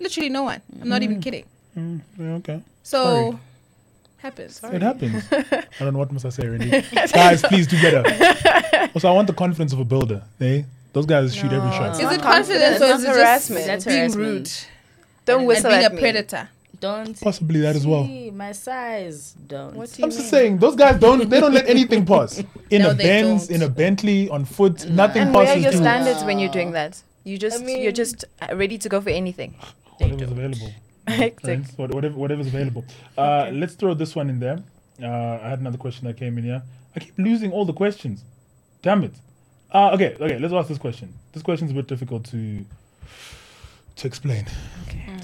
[0.00, 0.60] Literally no one.
[0.80, 1.44] I'm not even kidding.
[1.76, 2.62] Mm, yeah, okay.
[2.82, 3.38] So Sorry.
[4.18, 4.60] happens.
[4.64, 5.24] It happens.
[5.32, 6.82] I don't know what must I say, Randy.
[7.12, 8.02] guys, please do better.
[8.94, 10.22] Also, I want the confidence of a builder.
[10.40, 10.62] Eh?
[10.94, 11.92] Those guys shoot every shot.
[11.92, 13.66] Is it confidence confidence, or is it harassment.
[13.66, 14.26] just That's being harassment.
[14.26, 14.50] rude
[15.26, 16.00] Don't and whistle being at a me.
[16.00, 16.48] predator?
[16.80, 18.04] Don't Possibly that as well.
[18.04, 19.34] my size.
[19.46, 19.74] Don't.
[19.74, 20.18] What do you I'm mean?
[20.18, 21.28] just saying, those guys don't.
[21.28, 22.42] They don't let anything pass.
[22.70, 23.56] In No, a Benz, don't.
[23.56, 25.80] in a Bentley, on foot, nothing And where are your through.
[25.80, 27.02] standards when you're doing that?
[27.24, 29.54] You just mean- you're just uh, ready to go for anything.
[29.98, 30.72] Whatever's available.
[31.76, 32.84] What- whatever, whatever's available.
[33.18, 34.58] Uh, Let's throw this one in there.
[35.02, 36.62] Uh, I had another question that came in here.
[36.94, 38.24] I keep losing all the questions.
[38.82, 39.14] Damn it.
[39.72, 40.38] Uh, okay, okay.
[40.38, 41.12] Let's ask this question.
[41.32, 42.64] This question's a bit difficult to
[43.96, 44.46] to explain.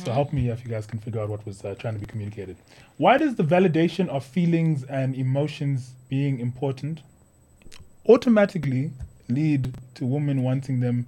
[0.05, 2.07] So help me if you guys can figure out what was uh, trying to be
[2.07, 2.57] communicated.
[2.97, 7.03] Why does the validation of feelings and emotions being important
[8.09, 8.91] automatically
[9.29, 11.07] lead to women wanting them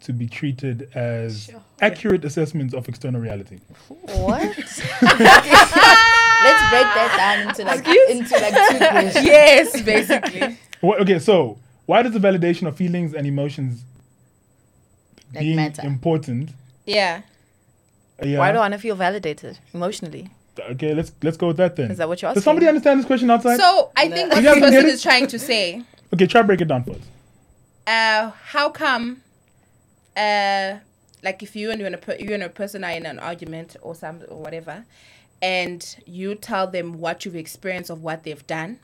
[0.00, 3.58] to be treated as accurate assessments of external reality?
[3.88, 4.42] What?
[6.40, 9.26] Let's break that down into like into like two questions.
[9.26, 10.58] Yes, basically.
[10.80, 13.82] Wha- okay, so why does the validation of feelings and emotions
[15.34, 15.82] Like being matter.
[15.84, 16.50] important?
[16.86, 17.22] yeah.
[18.22, 18.38] uh, yeah.
[18.38, 20.30] Why do I want to feel validated emotionally?
[20.70, 21.90] Okay, let's let's go with that then.
[21.90, 22.34] Is that what you're asking?
[22.40, 22.50] Does asking?
[22.50, 23.58] somebody understand this question outside?
[23.58, 24.92] So I think what You guys this person it?
[24.92, 25.82] is trying to say,
[26.14, 27.00] okay, try to break it down first.
[27.86, 29.22] uh, how come,
[30.18, 30.78] uh,
[31.22, 33.18] like if you and you and a per- you and a person are in an
[33.18, 34.84] argument or some or whatever,
[35.40, 38.78] and you tell them what you've experienced of what they've done,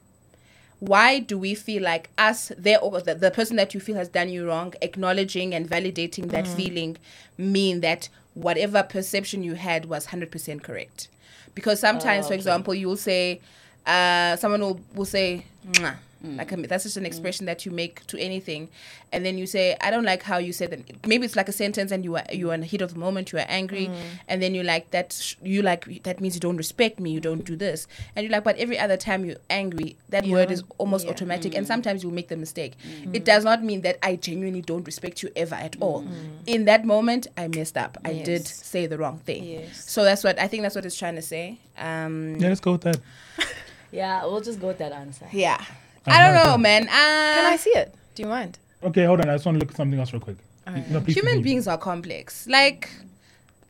[0.81, 4.09] why do we feel like us there or the, the person that you feel has
[4.09, 6.57] done you wrong acknowledging and validating that Mm.
[6.57, 6.97] feeling
[7.39, 11.09] mean that whatever perception you had was 100% correct
[11.55, 13.41] because sometimes Oh, for example you will say
[13.87, 15.97] uh, someone will, will say Mwah.
[16.25, 16.39] Mm.
[16.39, 17.09] like I mean, that's just an mm.
[17.09, 18.71] expression that you make to anything.
[19.13, 21.07] And then you say i don't like how you said that.
[21.07, 22.99] Maybe it's like a sentence and you are you are in the heat of the
[22.99, 23.97] moment you are angry mm.
[24.29, 27.21] and then you like that sh- you like that means you don't respect me you
[27.21, 27.87] don't do this.
[28.17, 31.13] And you're like but every other time you're angry that word is almost yeah.
[31.13, 32.75] automatic and sometimes you make the mistake.
[33.13, 36.07] It does not mean that i genuinely don't respect you ever at all.
[36.47, 37.99] In that moment i messed up.
[38.05, 39.45] I did say the wrong thing.
[39.45, 39.91] Yes.
[39.91, 41.59] so that's what i think that's what it's trying to say.
[41.77, 42.99] Um Yeah, let's go with that.
[43.95, 45.29] Yeah, we'll just go with that answer.
[45.31, 45.59] yeah.
[45.61, 47.95] I'm i don't know man uh, Can I uh, see it?
[48.15, 48.59] Do you mind?
[48.83, 49.29] Okay, hold on.
[49.29, 50.37] I just want to look at something else real quick.
[50.67, 51.43] No, please human continue.
[51.43, 52.89] beings are complex like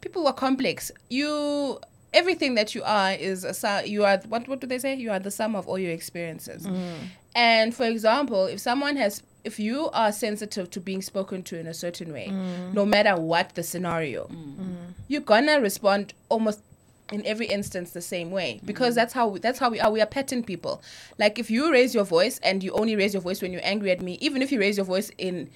[0.00, 1.80] people are complex you
[2.12, 5.10] everything that you are is a su- you are what what do they say you
[5.10, 6.94] are the sum of all your experiences mm.
[7.34, 11.66] and for example if someone has if you are sensitive to being spoken to in
[11.66, 12.72] a certain way mm.
[12.72, 14.76] no matter what the scenario mm.
[15.08, 16.60] you're gonna respond almost
[17.12, 18.54] in every instance the same way.
[18.54, 18.66] Mm-hmm.
[18.66, 20.82] Because that's how that's how we are we are pattern people.
[21.18, 23.90] Like if you raise your voice and you only raise your voice when you're angry
[23.90, 25.50] at me even if you raise your voice in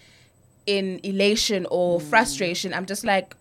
[0.66, 2.10] in elation or mm-hmm.
[2.10, 3.34] frustration i'm just like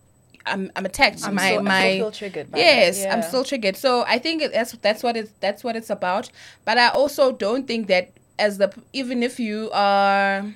[0.46, 1.22] i'm i'm attacked.
[1.24, 3.76] I'm my still- I my still feel triggered yes i'm still triggered.
[3.76, 6.30] So i think that's that's what it's that's what it's about.
[6.64, 10.46] But i also don't think that as the even if you are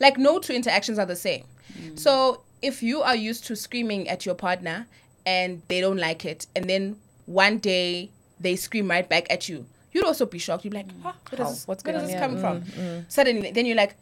[0.00, 1.44] like no two interactions are the same.
[1.78, 1.98] Mm.
[1.98, 4.86] So if you are used to screaming at your partner
[5.28, 6.82] and they don't like it and then
[7.26, 8.10] one day
[8.44, 9.58] they scream right back at you
[9.92, 10.64] you'd also be shocked.
[10.64, 13.04] You'd be like, huh, where does this, What's where does this come Mm, from?
[13.08, 13.94] Suddenly, then you're like,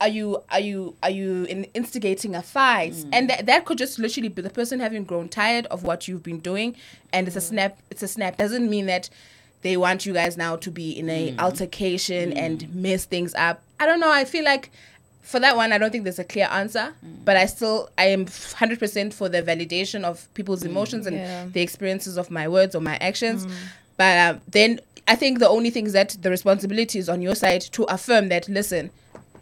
[0.00, 2.94] are you are you are you in instigating a fight?
[3.12, 6.22] And that that could just literally be the person having grown tired of what you've
[6.22, 6.76] been doing,
[7.12, 7.78] and it's a snap.
[7.90, 8.36] It's a snap.
[8.38, 9.10] Doesn't mean that
[9.62, 13.62] they want you guys now to be in a altercation and mess things up.
[13.78, 14.10] I don't know.
[14.10, 14.70] I feel like
[15.22, 16.92] for that one, I don't think there's a clear answer,
[17.24, 21.46] but I still I am hundred percent for the validation of people's emotions and Yeah.
[21.46, 23.46] the experiences of my words or my actions.
[23.96, 27.34] But um, then I think the only thing is that the responsibility is on your
[27.34, 28.90] side to affirm that listen,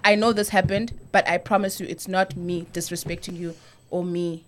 [0.04, 3.54] I know this happened, but I promise you, it's not me disrespecting you
[3.90, 4.44] or me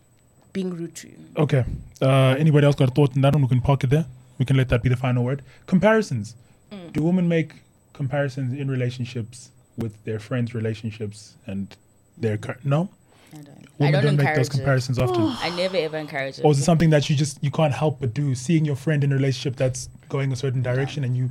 [0.53, 1.17] being rude to you.
[1.37, 1.65] Okay.
[2.01, 3.43] Uh, anybody else got a thought on that one?
[3.43, 4.07] We can park it there.
[4.39, 5.43] We can let that be the final word.
[5.67, 6.35] Comparisons.
[6.71, 6.93] Mm.
[6.93, 7.53] Do women make
[7.93, 11.75] comparisons in relationships with their friends' relationships and
[12.19, 12.89] their cur- no?
[13.33, 13.49] I don't.
[13.49, 14.51] I Women don't, don't, make encourage those it.
[14.59, 15.23] comparisons often.
[15.41, 16.45] I never ever encourage it.
[16.45, 18.35] Or is it something that you just you can't help but do?
[18.35, 21.31] Seeing your friend in a relationship that's going a certain direction and you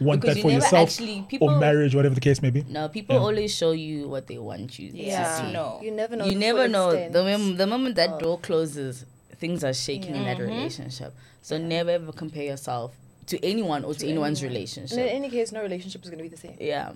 [0.00, 2.64] want Because that you for yourself actually- people- or marriage, whatever the case may be.
[2.68, 3.22] no, people Yeah.
[3.22, 5.22] always show you what they want you Yeah.
[5.40, 5.52] to see.
[5.52, 5.78] No.
[5.82, 6.24] You never know.
[6.24, 7.12] you never know extent.
[7.12, 9.04] the, mom- the moment that of- door closes
[9.36, 10.48] things are shaking in that Mm-hmm.
[10.56, 12.92] relationship so never ever compare yourself
[13.26, 14.96] to anyone or to, anyone's relationship.
[14.98, 16.56] And in any case, no relationship is going to be the same.
[16.58, 16.92] yeah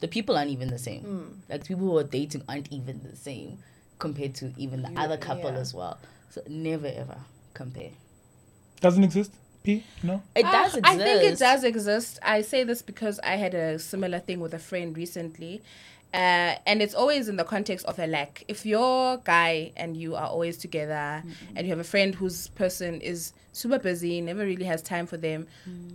[0.00, 1.24] the people aren't even the same Hmm.
[1.48, 3.58] like people who are dating aren't even the same
[3.98, 5.58] compared to even the You- other couple yeah.
[5.58, 5.98] as well
[6.30, 7.18] so never ever
[7.54, 7.90] compare
[8.80, 9.32] Doesn't exist?
[9.64, 9.82] P?
[10.04, 10.22] No?
[10.36, 12.18] it Ah, does exist I think it does exist.
[12.22, 15.62] I say this because I had a similar thing with a friend recently.
[16.14, 18.44] Uh, and it's always in the context of a lack.
[18.48, 21.22] If you're a guy and you are always together
[21.56, 25.16] and you have a friend whose person is super busy, never really has time for
[25.18, 25.48] them,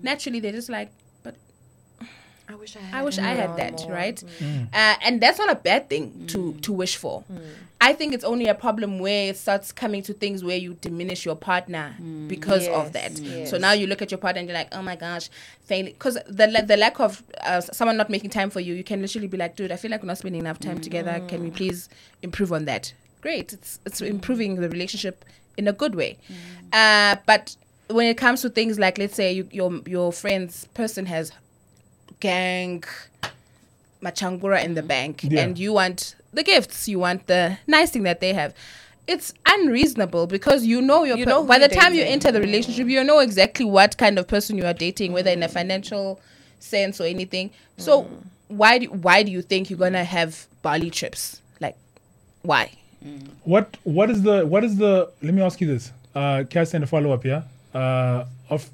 [0.03, 1.02] naturally they're just like, but
[2.53, 2.99] I wish I had.
[2.99, 3.91] I wish I had that, more.
[3.91, 4.23] right?
[4.39, 4.67] Mm.
[4.71, 7.23] Uh, and that's not a bad thing to to wish for.
[7.81, 11.25] I think it's only a problem where it starts coming to things where you diminish
[11.25, 11.95] your partner
[12.27, 13.47] because of Yes, that.
[13.49, 15.29] So now you look at your partner and you're like, oh my gosh,
[15.65, 19.01] failing because the the lack of uh, someone not making time for you, you can
[19.01, 21.21] literally be like, dude, I feel like we're not spending enough time together.
[21.27, 21.89] Can we please
[22.21, 22.93] improve on that?
[23.21, 25.25] Great, it's it's improving the relationship
[25.57, 26.17] in a good way.
[26.71, 27.55] Uh, but
[27.89, 31.31] when it comes to things like, let's say you, your your friend's person has
[32.19, 32.83] gang
[34.01, 35.41] machangura in the bank Yeah.
[35.41, 38.53] and you want the gifts you want the nice thing that they have.
[39.05, 42.03] It's unreasonable because you know your You per- know who by the you're time you
[42.03, 45.43] enter the relationship you know exactly what kind of person you are dating whether in
[45.43, 46.19] a financial
[46.59, 47.51] sense or anything.
[47.77, 48.07] So
[48.47, 51.41] why do, why do you think you're gonna have Bali trips?
[51.59, 51.75] Like
[52.43, 52.71] why?
[53.43, 55.91] What what is the what is the let me ask you this.
[56.15, 57.43] Uh Cash sent a follow up, yeah?
[57.73, 58.69] Uh of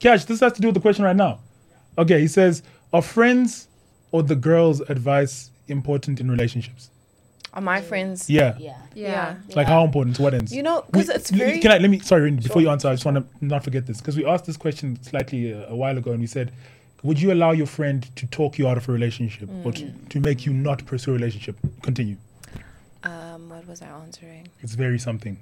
[0.00, 1.40] Cash, this has to do with the question right now.
[1.98, 2.62] Okay, he says,
[2.94, 3.68] are friends
[4.12, 6.90] or the girl's advice important in relationships?
[7.52, 8.28] Are my friends?
[8.28, 8.56] Yeah.
[8.58, 10.52] yeah yeah, Like how important to what ends?
[10.54, 12.88] You know, 'cause We- it's very- Can I let me sorry Rindy, before you answer,
[12.88, 15.76] I just want to not forget this because we asked this question slightly uh, a
[15.76, 16.52] while ago and we said,
[17.02, 20.08] would you allow your friend to talk you out of a relationship or to, Mm.
[20.08, 21.56] to make you not pursue a relationship?
[21.82, 22.16] Continue.
[23.02, 24.48] Um, what was I answering?
[24.62, 25.36] It's very something.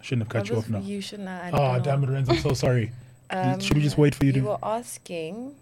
[0.00, 0.80] I shouldn't have cut What you was- off now.
[0.80, 1.28] You shouldn't.
[1.28, 2.92] I Oh, don't damn it, Renz, I'm so sorry.
[3.30, 4.38] Um, Should we just wait for you to?
[4.38, 4.48] You to?
[4.50, 5.54] were asking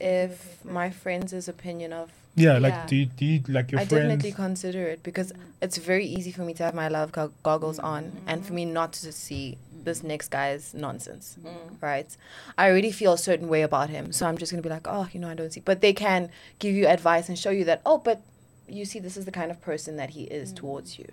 [0.00, 2.86] if my friends' opinion of Yeah, like yeah.
[2.86, 4.02] do you, do you like your I friends?
[4.02, 7.78] definitely consider it because it's very easy for me to have my love go- goggles
[7.78, 11.52] on and for me not to see this next guy's nonsense, mm.
[11.80, 12.16] right?
[12.56, 15.08] I already feel a certain way about him, so I'm just gonna be like, oh,
[15.12, 15.60] you know, I don't see.
[15.60, 18.22] But they can give you advice and show you that, oh, but
[18.68, 20.56] you see, this is the kind of person that he is mm.
[20.56, 21.10] towards you,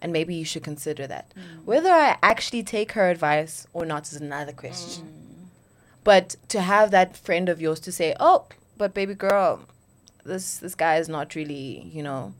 [0.00, 1.32] and maybe you should consider that.
[1.36, 1.64] Mm.
[1.64, 5.23] Whether I actually take her advice or not is another question.
[6.04, 8.46] But to have that friend of yours to say, oh,
[8.76, 9.60] but baby girl,
[10.24, 12.34] this this guy is not really, you know,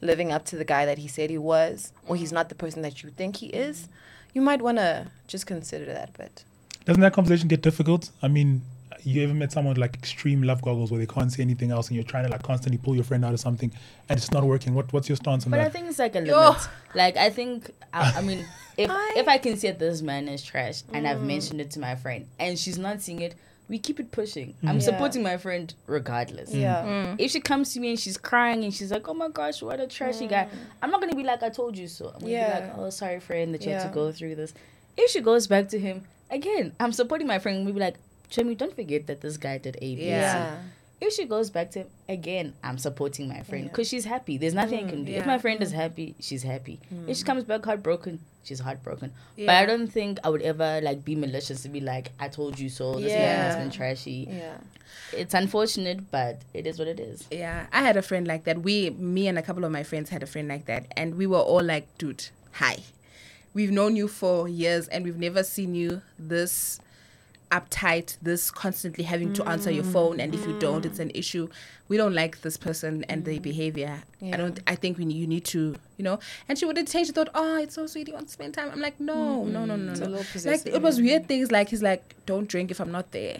[0.00, 2.82] living up to the guy that he said he was, or he's not the person
[2.82, 3.88] that you think he is,
[4.32, 6.10] you might want to just consider that.
[6.16, 6.44] But
[6.84, 8.10] Doesn't that conversation get difficult?
[8.22, 8.62] I mean,
[9.06, 11.88] you ever met someone with, like extreme love goggles where they can't say anything else,
[11.88, 13.72] and you're trying to like constantly pull your friend out of something,
[14.08, 14.74] and it's not working?
[14.74, 15.58] What What's your stance on that?
[15.58, 16.40] But I think it's like a Yo.
[16.40, 16.68] limit.
[16.94, 18.44] Like I think, I, I mean,
[18.76, 21.10] if I- if I can see that this man is trash and Mm.
[21.10, 23.34] I've mentioned it to my friend and she's not seeing it,
[23.68, 24.54] we keep it pushing.
[24.62, 24.80] I'm Yeah.
[24.80, 26.54] supporting my friend regardless.
[26.54, 29.60] yeah, If she comes to me and she's crying and she's like, "Oh my gosh,
[29.62, 30.48] what a trashy guy,"
[30.82, 32.30] I'm not gonna be like, "I told you so." I'm gonna Mm.
[32.32, 32.60] Yeah.
[32.60, 34.54] be like, "Oh, sorry, friend, that you had to go through this."
[34.96, 37.64] If she goes back to him again, I'm supporting my friend.
[37.64, 37.96] We'll be like,
[38.30, 40.58] "Chemi, don't forget that this guy did A, B, C." Yeah.
[41.00, 43.70] If she goes back to him again, I'm supporting my friend Yeah.
[43.70, 44.36] because she's happy.
[44.36, 45.12] There's nothing I can do.
[45.12, 45.76] If my friend is mm.
[45.76, 46.80] happy, she's happy.
[47.06, 47.26] If she mm.
[47.26, 49.12] comes back heartbroken, she's heartbroken.
[49.36, 52.58] But I don't think I would ever like be malicious to be like, "I told
[52.58, 54.26] you so." This man has been trashy.
[54.28, 54.56] yeah.
[55.12, 57.26] It's unfortunate, but it is what it is.
[57.30, 58.62] Yeah, I had a friend like that.
[58.62, 61.26] We, me, and a couple of my friends had a friend like that, and we
[61.26, 62.78] were all like, "Dude, hi,
[63.54, 66.80] we've known you for years, and we've never seen you this
[67.50, 71.48] uptight, this constantly having to answer your phone, and if you don't, it's an issue.
[71.88, 74.02] We don't like this person and their behavior.
[74.22, 74.60] I don't.
[74.66, 76.18] I think we need, you need to, you know.
[76.48, 77.06] And she wouldn't change.
[77.06, 78.08] She thought, oh, it's so sweet.
[78.08, 78.70] You want to spend time.
[78.70, 80.06] I'm like, no, no, no, no, no.
[80.06, 81.50] little Like it was weird things.
[81.50, 83.38] Like he's like, don't drink if I'm not there.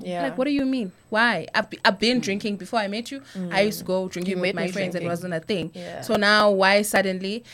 [0.00, 0.22] Yeah.
[0.24, 0.90] Like, what do you mean?
[1.10, 1.46] Why?
[1.54, 3.22] I've, I've been drinking before I met you.
[3.52, 4.94] I used to go drinking You with my friends.
[4.96, 5.70] and It wasn't a thing.
[5.74, 6.00] Yeah.
[6.00, 7.44] So now, why suddenly?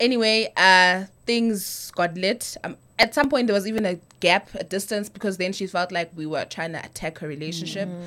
[0.00, 2.56] Anyway, uh, things got lit.
[2.64, 5.90] Um, at some point, there was even a gap, a distance, because then she felt
[5.90, 7.88] like we were trying to attack her relationship.
[7.88, 8.02] Mm-hmm.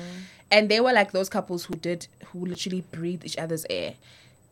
[0.50, 3.94] And they were like those couples who did, who literally breathed each other's air.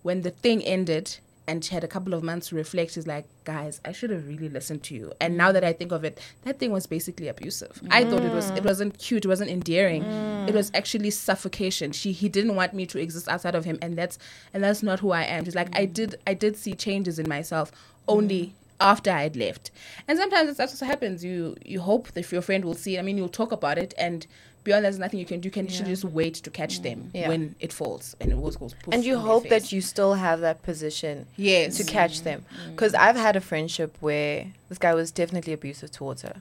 [0.03, 1.17] When the thing ended,
[1.47, 4.27] and she had a couple of months to reflect, she's like, guys, I should have
[4.29, 5.13] really listened to you.
[5.19, 7.81] And now that I think of it, that thing was basically abusive.
[7.91, 8.67] I thought it was it mm.
[8.67, 10.05] wasn't cute, it wasn't endearing.
[10.05, 10.49] Mm.
[10.49, 11.93] It was actually suffocation.
[11.93, 14.19] She he didn't want me to exist outside of him and that's
[14.53, 15.45] and that's not who I am.
[15.45, 15.81] She's like, mm.
[15.81, 17.73] I did I did see changes in myself
[18.09, 18.55] only
[18.85, 19.73] after I had left.
[20.07, 21.25] And sometimes that's what happens.
[21.25, 23.01] You you hope that your friend will see it.
[23.01, 24.27] I mean you'll talk about it and
[24.65, 25.49] beyond there's nothing you can do.
[25.49, 27.11] You can literally just wait to catch them mm.
[27.13, 27.29] Yeah.
[27.29, 30.63] when it falls and it goes poof and you hope that you still have that
[30.63, 31.77] position Yes.
[31.77, 32.67] to catch them mm.
[32.67, 32.71] mm.
[32.71, 36.37] because i've had a friendship where this guy was definitely abusive towards her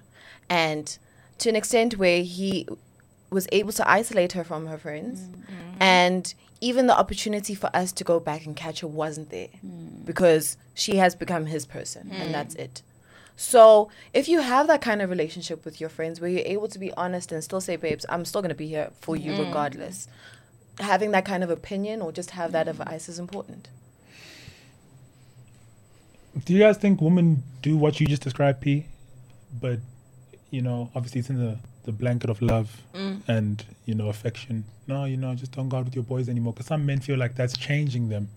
[0.49, 0.97] and
[1.39, 2.67] to an extent where he
[3.29, 5.27] was able to isolate her from her friends
[5.79, 6.33] and
[6.64, 9.49] even the opportunity for us to go back and catch her wasn't there
[10.05, 12.32] because she has become his person and hmm.
[12.32, 12.82] that's it.
[13.36, 16.80] So if you have that kind of relationship with your friends where you're able to
[16.80, 19.41] be honest and still say babes i'm still going to be here for you hmm.
[19.41, 20.07] regardless
[20.80, 23.70] having that kind of opinion or just have that advice is important.
[26.45, 28.88] Do you guys think women do what you just described, P?
[29.59, 29.80] But
[30.49, 32.81] you know, obviously it's in the the blanket of love
[33.27, 34.65] and you know affection.
[34.88, 36.53] No, you know, just don't go out with your boys anymore.
[36.53, 38.29] Because some men feel like that's changing them.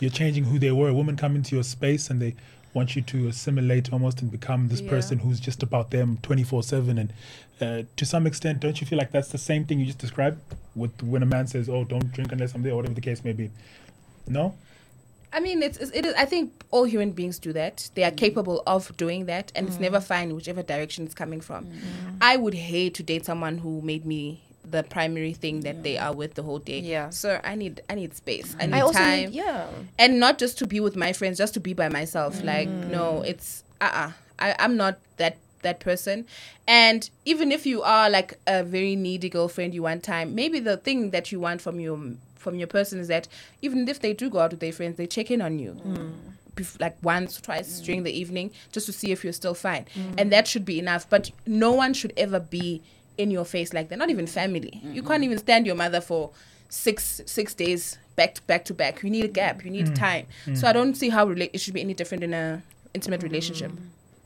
[0.00, 0.92] You're changing who they were.
[0.92, 2.34] Women come into your space and they
[2.74, 4.90] want you to assimilate almost and become this Yeah.
[4.90, 7.12] person who's just about them 24 7 and
[7.60, 10.40] uh, to some extent don't you feel like that's the same thing you just described
[10.74, 13.22] with when a man says oh don't drink unless i'm there or whatever the case
[13.22, 13.48] may be
[14.26, 14.52] no
[15.34, 16.14] I mean, it's, it's it is.
[16.14, 17.90] I think all human beings do that.
[17.94, 21.68] They are capable of doing that, and it's never fine whichever direction it's coming from.
[22.20, 26.14] I would hate to date someone who made me the primary thing that they are
[26.14, 26.78] with the whole day.
[26.78, 27.10] Yeah.
[27.10, 28.54] So I need I need space.
[28.60, 29.66] I need I also time, need, yeah.
[29.98, 32.42] and not just to be with my friends, just to be by myself.
[32.42, 36.26] Like, no, it's uh uh I I'm not that that person.
[36.68, 40.34] And even if you are like a very needy girlfriend, you want time.
[40.34, 41.98] Maybe the thing that you want from your
[42.44, 43.26] from your person is that
[43.62, 45.72] even if they do go out with their friends, they check in on you.
[45.84, 46.12] Mm.
[46.56, 47.84] bef- Like once, twice mm.
[47.86, 50.14] during the evening, just to see if you're still fine, mm.
[50.18, 51.04] and that should be enough.
[51.14, 52.82] But no one should ever be
[53.18, 53.98] in your face like that.
[53.98, 54.80] Not even family.
[54.96, 56.30] You can't even stand your mother for
[56.68, 59.02] six six days back to back to back.
[59.02, 59.64] You need a gap.
[59.64, 60.26] You need time.
[60.54, 62.62] So I don't see how rela- it should be any different in a
[62.98, 63.72] intimate relationship.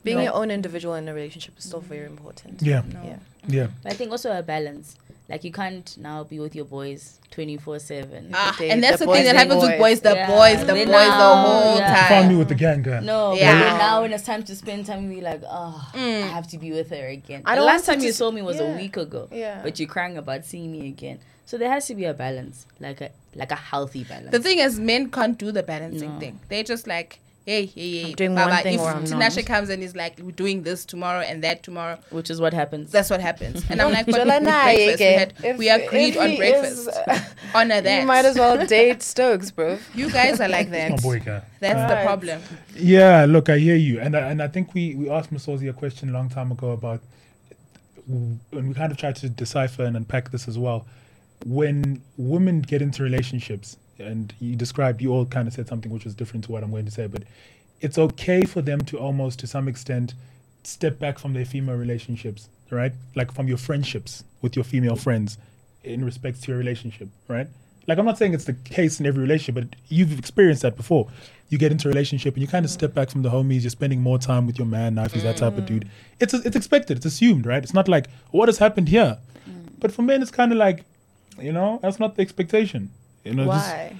[0.03, 0.23] Being No.
[0.27, 2.61] your own individual in a relationship is still very important.
[2.61, 3.19] yeah Yeah.
[3.57, 4.87] yeah But I think also a balance.
[5.29, 8.31] Like you can't now be with your boys twenty four seven.
[8.33, 9.79] Ah, and that's the the, thing that being happens with boys.
[9.79, 10.01] boys.
[10.01, 10.27] The Yeah.
[10.27, 12.01] boys, the They boys, the whole yeah.
[12.01, 13.53] you found me with the gang girl No, Yeah.
[13.53, 15.99] but then now when it's time to spend time, we like, oh, I
[16.37, 17.43] have to be with her again.
[17.45, 18.73] I the don't last want to time you saw me was yeah.
[18.73, 19.29] a week ago.
[19.31, 19.61] Yeah.
[19.61, 21.19] But you're crying about seeing me again.
[21.45, 24.31] So there has to be a balance, like a like a healthy balance.
[24.31, 26.19] The thing is, men can't do the balancing No.
[26.19, 26.39] thing.
[26.49, 28.05] They're just like, hey, hey, hey.
[28.09, 28.61] I'm doing bye one bye.
[28.61, 29.45] thing if or I'm Tinashe not.
[29.45, 32.91] comes and is like, we're doing this tomorrow and that tomorrow, which is what happens.
[32.91, 33.63] that's what happens.
[33.69, 36.87] And I'm like, but with breakfast, we, had, If- we agreed on breakfast.
[36.89, 36.89] is-
[37.55, 38.01] Honor that.
[38.01, 39.79] You might as well date Stokes, bro.
[39.95, 41.01] You guys are like my that.
[41.01, 42.41] boy guy That's the problem.
[42.75, 45.73] Yeah, look, I hear you, and I, and I think we we asked Masozi a
[45.73, 47.01] question a long time ago about,
[48.07, 50.85] and we kind of tried to decipher and unpack this as well.
[51.45, 56.05] When women get into relationships, and you described, you all kind of said something which
[56.05, 57.23] was different to what I'm going to say, but
[57.81, 60.13] it's okay for them to almost, to some extent,
[60.63, 62.93] step back from their female relationships, right?
[63.15, 65.37] Like from your friendships with your female friends,
[65.83, 67.47] in respect to your relationship, right?
[67.87, 71.07] Like I'm not saying it's the case in every relationship, but you've experienced that before.
[71.49, 73.61] You get into a relationship and you kind of step back from the homies.
[73.61, 75.85] You're spending more time with your man now if he's that type of dude.
[75.85, 75.89] Mm.
[76.19, 76.97] It's it's expected.
[76.97, 77.63] It's assumed, right?
[77.63, 79.17] It's not like what has happened here.
[79.49, 79.69] Mm.
[79.79, 80.83] But for men, it's kind of like,
[81.41, 82.91] you know, that's not the expectation.
[83.29, 83.95] You know, just- Why?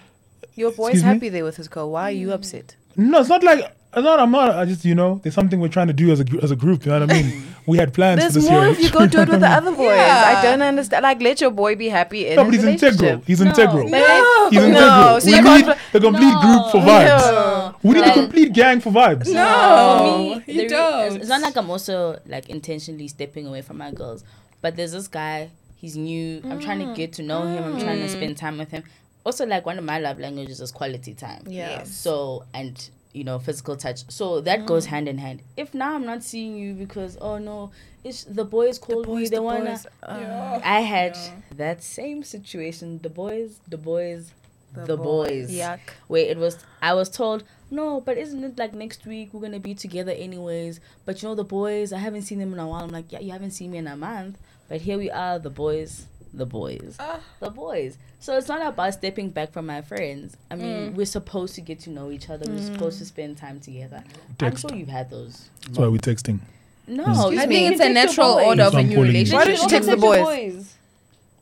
[0.55, 1.13] Your boy's Excuse me?
[1.13, 1.91] happy there with his girl.
[1.91, 2.75] Why are you upset?
[2.97, 3.75] no, it's not like.
[3.91, 4.19] I'm not.
[4.19, 4.55] I'm not.
[4.55, 6.85] I just, you know, there's something we're trying to do as a as a group.
[6.85, 7.43] You know what I mean?
[7.65, 8.71] we had plans There's for this more year.
[8.71, 9.95] if you go do it with the other boys.
[9.95, 10.35] Yeah.
[10.37, 11.03] I don't understand.
[11.03, 13.23] Like, let your boy be happy in No, but he's integral.
[13.25, 13.49] He's No.
[13.49, 13.89] integral.
[13.89, 14.49] No.
[14.51, 15.21] He's No, integral.
[15.21, 17.31] so we need can't- the complete group for vibes.
[17.31, 17.75] No.
[17.81, 18.11] We need No.
[18.11, 19.25] a complete gang for vibes.
[19.25, 21.05] For No, me, you re- don't.
[21.05, 24.23] It's, it's not like I'm also like intentionally stepping away from my girls,
[24.61, 25.49] but there's this guy.
[25.77, 26.41] He's new.
[26.43, 26.95] I'm trying to mm.
[26.95, 27.63] get to know him.
[27.63, 28.09] I'm trying to mm.
[28.17, 28.83] spend time with him.
[29.25, 31.43] Also, like one of my love languages is quality time.
[31.47, 31.69] Yeah.
[31.79, 31.95] Yes.
[31.95, 34.09] So and you know physical touch.
[34.09, 35.41] So that goes hand in hand.
[35.57, 37.71] If now i'm not seeing you because oh no
[38.03, 41.17] it's the boys called me boys, they the wanna boys, uh, i had
[41.55, 42.99] that same situation.
[43.01, 44.31] The boys the boys
[44.73, 45.79] the, boys, Yuck.
[46.07, 49.59] where it was i was told no but isn't it like next week we're gonna
[49.59, 50.79] be together anyways?
[51.05, 52.83] But you know the boys i haven't seen them in a while.
[52.83, 55.49] I'm like yeah you haven't seen me in a month but here we are the
[55.49, 57.19] boys the boys ah.
[57.39, 60.95] the boys so it's not about stepping back from my friends i mean mm.
[60.95, 63.07] we're supposed to get to know each other we're supposed to mm.
[63.07, 64.03] spend time together
[64.37, 64.63] Text.
[64.63, 66.39] i'm sure you've had those That's why we're texting.
[66.87, 67.55] no Excuse I me.
[67.55, 69.33] think can it's a natural order of So a I'm new relationship.
[69.33, 70.75] Why don't you also text the your boys?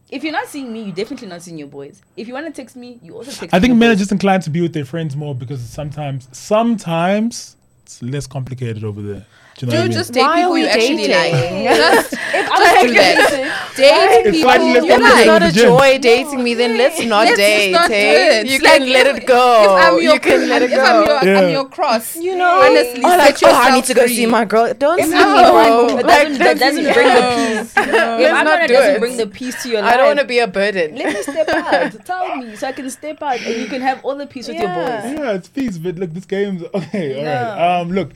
[0.09, 2.01] If you're not seeing me, you're definitely not seeing your boys.
[2.15, 4.11] If you want to text me, you also text I think your men are just
[4.11, 9.25] inclined to be with their friends more because sometimes, sometimes it's less complicated over there.
[9.57, 9.97] Do you know what I Dude, mean?
[9.97, 11.65] just date Why are people we you actually dating?
[11.65, 11.77] like.
[11.77, 13.73] Just I'm do that.
[13.75, 15.63] date people slightly you If it's complicated not a the gym.
[15.69, 17.71] joy dating me, then let's not Let's date.
[17.71, 18.39] not do hey?
[18.41, 18.47] it.
[18.47, 19.63] You Like, can let it go.
[19.63, 20.83] If I'm your you can let it if go.
[20.83, 21.39] I'm your, Yeah.
[21.41, 22.15] I'm your cross.
[22.15, 24.73] you know, honestly, or like, oh, I need to go yourself see my girl.
[24.75, 25.85] Don't see me, If I'm the bro.
[25.85, 27.73] one that doesn't, that doesn't bring the peace.
[27.77, 28.99] if Let's I'm not not do doesn't it.
[28.99, 30.95] bring the peace to your life, I don't want to be a burden.
[30.97, 32.05] Let me step out.
[32.05, 34.57] Tell me so I can step out and you can have all the peace with
[34.57, 35.01] your Yeah.
[35.01, 35.19] boys.
[35.19, 37.17] Yeah, it's peace, but look, this game's okay.
[37.19, 37.79] All right.
[37.81, 38.11] Um, look,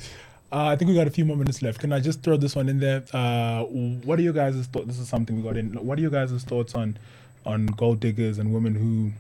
[0.52, 1.80] uh, I think we got a few more minutes left.
[1.80, 3.04] Can I just throw this one in there?
[3.14, 4.88] Uh, what are you guys' thoughts?
[4.88, 5.74] This is something we got in.
[5.86, 6.98] What are you guys' thoughts on
[7.46, 9.12] on gold diggers and women who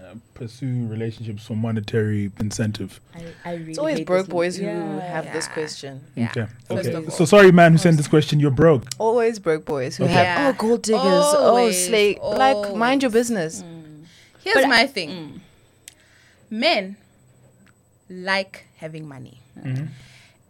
[0.00, 3.00] uh, pursue relationships for monetary incentive?
[3.14, 5.00] I, I really It's always broke boys who Yeah.
[5.00, 6.00] have this question.
[6.14, 6.30] Yeah.
[6.30, 6.46] Okay.
[6.70, 7.08] Okay.
[7.10, 8.38] So sorry, man, who sent this question.
[8.40, 8.84] You're broke.
[8.98, 10.12] Always broke boys who Okay.
[10.12, 10.48] have Yeah.
[10.48, 12.16] oh gold diggers, oh Always, slay.
[12.22, 13.28] Like mind your always.
[13.28, 13.64] business.
[14.44, 15.40] Here's But I- my thing.
[16.48, 16.96] Men
[18.08, 19.39] like having money.
[19.58, 19.86] Mm-hmm.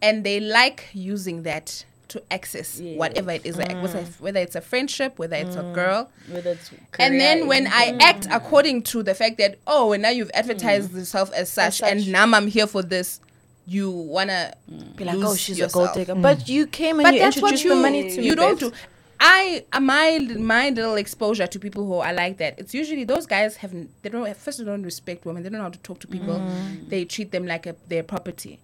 [0.03, 2.98] And they like using that to access Yes.
[2.98, 6.11] whatever it is, like, whether, whether it's a friendship, whether it's a girl.
[6.28, 10.09] Whether it's And then when I act according to the fact that, oh, and now
[10.09, 11.90] you've advertised yourself as such, such.
[11.90, 13.20] and now I'm here for this,
[13.66, 14.55] you wanna
[14.96, 15.84] Be like, oh, she's yourself.
[15.92, 16.14] a gold digger.
[16.20, 18.26] But you came and But you that's what introduced you the money to me.
[18.26, 18.72] you don't babes.
[18.72, 18.76] do.
[19.20, 22.58] I uh, my my little exposure to people who are like that.
[22.58, 25.42] It's usually those guys have they don't first they don't respect women.
[25.42, 26.36] They don't know how to talk to people.
[26.36, 26.88] Mm.
[26.88, 28.58] They treat them like a, their property.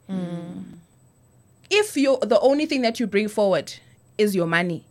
[1.68, 3.74] If you the only thing that you bring forward
[4.16, 4.84] is your money,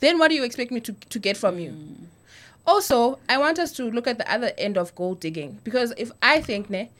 [0.00, 1.72] then what do you expect me to to get from you?
[2.66, 6.10] Also, I want us to look at the other end of gold digging because if
[6.22, 6.90] I think ne,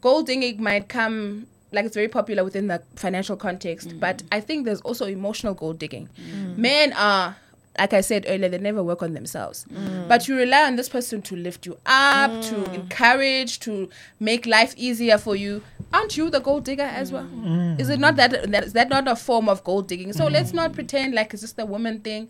[0.00, 4.64] gold digging might come like it's very popular within the financial context, but I think
[4.64, 6.08] there's also emotional gold digging.
[6.56, 7.36] Men are
[7.78, 9.64] like I said earlier, they never work on themselves.
[10.08, 12.74] But you rely on this person to lift you up, to mm.
[12.74, 15.62] encourage, to make life easier for you.
[15.92, 17.24] Aren't you the gold digger as well?
[17.24, 17.80] Mm.
[17.80, 20.12] Is it not that, that is that not a form of gold digging?
[20.12, 20.32] So mm.
[20.32, 22.28] let's not pretend like it's just a woman thing.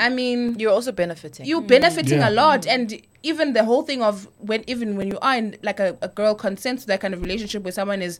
[0.00, 1.46] I mean, You're also benefiting.
[1.46, 2.30] You're benefiting Yeah.
[2.30, 5.80] a lot and even the whole thing of when even when you are in like
[5.80, 8.18] a, a girl consents to that kind of relationship where someone is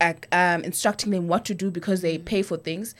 [0.00, 2.94] like um instructing them what to do because they pay for things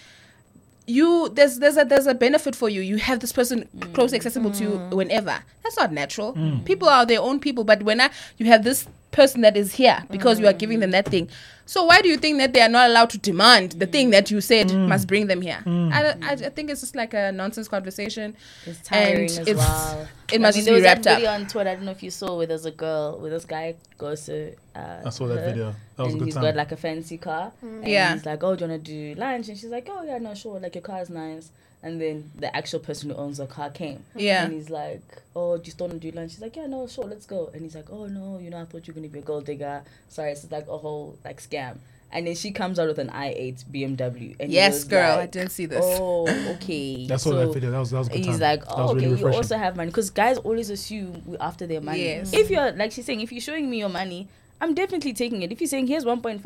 [0.90, 2.80] you there's there's a there's a benefit for you.
[2.80, 4.90] You have this person close accessible to you mm.
[4.94, 5.38] whenever.
[5.62, 6.34] That's not natural.
[6.34, 6.64] Mm.
[6.64, 10.04] People are their own people but when I, you have this person that is here
[10.10, 10.82] because you are giving mm.
[10.82, 11.28] them that thing
[11.66, 14.30] so why do you think that they are not allowed to demand the thing that
[14.30, 14.88] you said mm.
[14.88, 15.92] must bring them here mm.
[15.92, 18.36] I, I, I think it's just like a nonsense conversation
[18.66, 20.08] It's tiring and as it's- well.
[20.32, 21.18] it must I mean, just there be was wrapped that up.
[21.18, 21.70] video on Twitter.
[21.70, 24.54] I don't know if you saw where there's a girl where this guy goes to.
[24.76, 25.74] Uh, I saw that her, video.
[25.96, 26.42] That was a and good he's time.
[26.44, 27.52] got like a fancy car.
[27.62, 28.12] And Yeah.
[28.14, 29.48] He's like, oh, do you want to do lunch?
[29.48, 30.60] And she's like, oh yeah, no, sure.
[30.60, 31.50] Like your car is nice.
[31.82, 34.04] And then the actual person who owns the car came.
[34.14, 34.44] Yeah.
[34.44, 35.00] And he's like,
[35.34, 36.32] oh, do you still want to do lunch?
[36.32, 37.50] She's like, yeah, no, sure, let's go.
[37.54, 39.46] And he's like, oh no, you know, I thought you were gonna be a gold
[39.46, 39.82] digger.
[40.08, 41.78] Sorry, it's like a whole like scam.
[42.12, 44.34] And then she comes out with an i8 BMW.
[44.40, 46.26] And yes was girl i didn't see this Oh,
[46.56, 47.06] okay.
[47.06, 47.70] That's all that video.
[47.70, 48.40] That was that was a good He's time.
[48.40, 51.80] like, oh, okay, really you also have money because guys always assume we after their
[51.80, 52.04] money.
[52.04, 52.32] Yes.
[52.32, 54.28] If you're like she's saying, if you're showing me your money,
[54.62, 55.50] I'm definitely taking it.
[55.50, 56.44] If you're saying here's 1.5,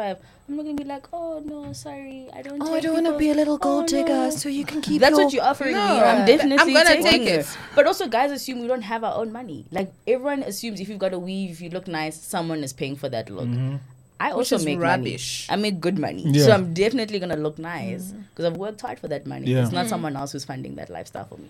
[0.49, 2.63] I'm not gonna be like, oh no, sorry, I don't.
[2.63, 4.65] Oh, take I don't want to be a little gold oh, digger, no." so you
[4.65, 5.01] can keep.
[5.01, 6.01] That's your- what you're offering No, me.
[6.01, 7.41] I'm definitely I'm gonna taking take it.
[7.41, 7.59] it.
[7.75, 9.67] But also, guys assume we don't have our own money.
[9.73, 12.95] Like everyone assumes if you've got a weave, if you look nice, someone is paying
[12.95, 13.47] for that look.
[13.47, 13.77] Mm-hmm.
[14.21, 15.49] I Which also is make rubbish.
[15.49, 15.59] money.
[15.59, 16.45] I make good money, Yeah.
[16.45, 18.25] so I'm definitely gonna look nice mm.
[18.31, 19.47] because I've worked hard for that money.
[19.47, 19.63] Yeah.
[19.63, 19.89] It's not mm.
[19.89, 21.49] someone else who's funding that lifestyle for me.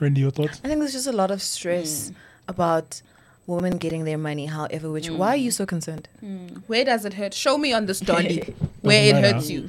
[0.00, 0.60] Randy, your thoughts?
[0.64, 2.14] I think there's just a lot of stress mm.
[2.48, 3.00] about
[3.46, 4.46] women getting their money.
[4.46, 5.54] However, which why are you mm.
[5.54, 6.08] so concerned?
[6.22, 6.62] Mm.
[6.66, 9.68] where does it hurt show me on this dolly where it hurts you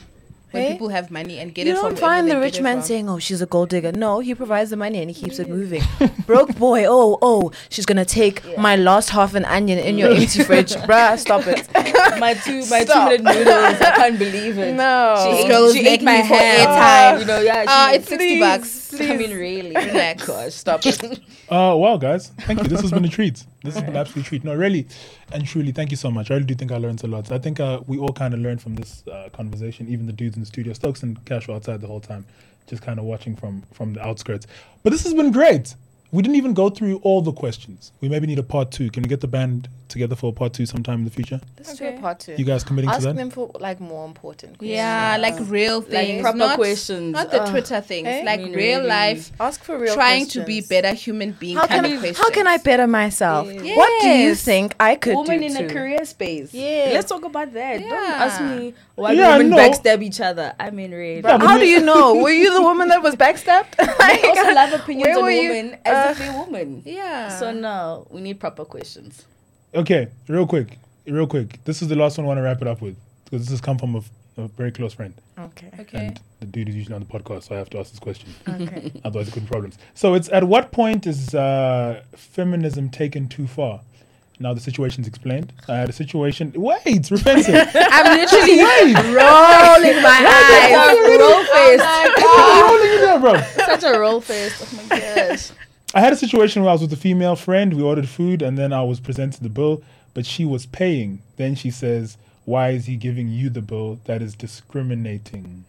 [0.51, 0.71] when Hey?
[0.73, 3.19] people have money and get you it from don't find the rich man saying, "Oh,
[3.19, 5.83] she's a gold digger." No, he provides the money and he keeps it moving.
[6.25, 10.43] Broke boy, oh, oh, she's gonna take my last half an onion in your empty
[10.43, 11.17] fridge, bruh.
[11.19, 11.67] Stop it.
[12.19, 13.11] my two my Stop.
[13.11, 13.81] two minute noodles.
[13.81, 14.73] I can't believe it.
[14.73, 15.15] No.
[15.25, 16.67] She This ate, she ate my hair.
[16.67, 17.19] airtime.
[17.19, 17.65] You know, yeah.
[17.67, 19.75] Ah, she- it's 60 bucks I mean, really.
[19.75, 20.25] Relax.
[20.27, 21.03] Gosh, stop it.
[21.49, 22.67] Uh, wow, guys, thank you.
[22.67, 23.43] This has been a treat.
[23.63, 24.43] This has been an absolute treat.
[24.43, 24.87] No, really
[25.31, 26.29] and truly, thank you so much.
[26.31, 27.31] I really do think I learned a lot.
[27.31, 30.35] I think uh, we all kind of learned from this uh, conversation, even the dudes
[30.35, 30.73] in the studio.
[30.73, 32.25] Stokes and Cash were outside the whole time,
[32.67, 34.47] just kind of watching from from the outskirts.
[34.83, 35.75] But this has been great.
[36.11, 37.91] We didn't even go through all the questions.
[37.99, 38.89] We maybe need a part two.
[38.91, 41.39] Can we get the band together for a part two sometime in the future?
[41.57, 42.35] Let's do a part two.
[42.37, 43.09] You guys committing Ask to that?
[43.11, 44.75] Ask them for like more important questions.
[44.77, 47.13] Yeah, like real things, proper not, questions.
[47.13, 47.49] not the Ugh.
[47.51, 48.23] Twitter things, Eh?
[48.25, 48.89] like I mean, real really.
[48.89, 52.17] life, Ask for real trying to be better human being How kind can, of questions.
[52.17, 53.47] how can I better myself?
[53.51, 53.77] Yes.
[53.77, 55.65] What do you think I could women do in too?
[55.65, 56.53] a career space.
[56.53, 56.91] Yeah.
[56.93, 57.79] Let's talk about that.
[57.79, 57.93] Don't
[58.25, 59.57] ask me why Yeah, women no.
[59.57, 60.53] backstab each other.
[60.59, 61.21] I mean, really.
[61.21, 62.15] But but how do you know?
[62.15, 63.73] Were you the woman that was backstabbed?
[63.79, 66.81] I also love opinions on women as Uh, if they're women.
[66.85, 67.29] Yeah.
[67.39, 69.23] So no, we need proper questions.
[69.75, 71.63] Okay, real quick, real quick.
[71.65, 72.95] This is the last one I want to wrap it up with
[73.25, 75.69] because this has come from a, f- a very close friend, Okay.
[75.79, 75.97] okay.
[76.07, 78.29] and the dude is usually on the podcast, so I have to ask this question.
[78.47, 78.91] Okay.
[79.03, 79.77] Otherwise, it could be problems.
[79.93, 83.81] So it's at what point is uh, feminism taken too far?
[84.39, 85.53] Now the situation's explained.
[85.69, 86.51] I had a situation.
[86.55, 87.69] Wait, repent it.
[87.75, 88.59] I'm literally
[89.15, 91.19] rolling my eyes.
[91.19, 91.81] roll face.
[91.81, 93.41] How old are you there, bro?
[93.65, 94.61] Such a roll face.
[94.61, 95.51] Oh my gosh.
[95.95, 97.73] I had a situation where I was with a female friend.
[97.73, 99.81] We ordered food, and then I was presented the bill,
[100.13, 101.21] but she was paying.
[101.37, 103.99] Then she says, "Why is he giving you the bill?
[104.03, 105.63] That is discriminating."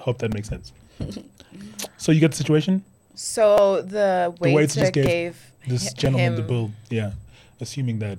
[0.00, 0.72] Hope that makes sense.
[1.96, 2.84] so you get the situation.
[3.14, 6.72] So the waiter, waiter just gave gave, This hi- gentleman the bill.
[6.90, 7.12] Yeah,
[7.60, 8.18] assuming that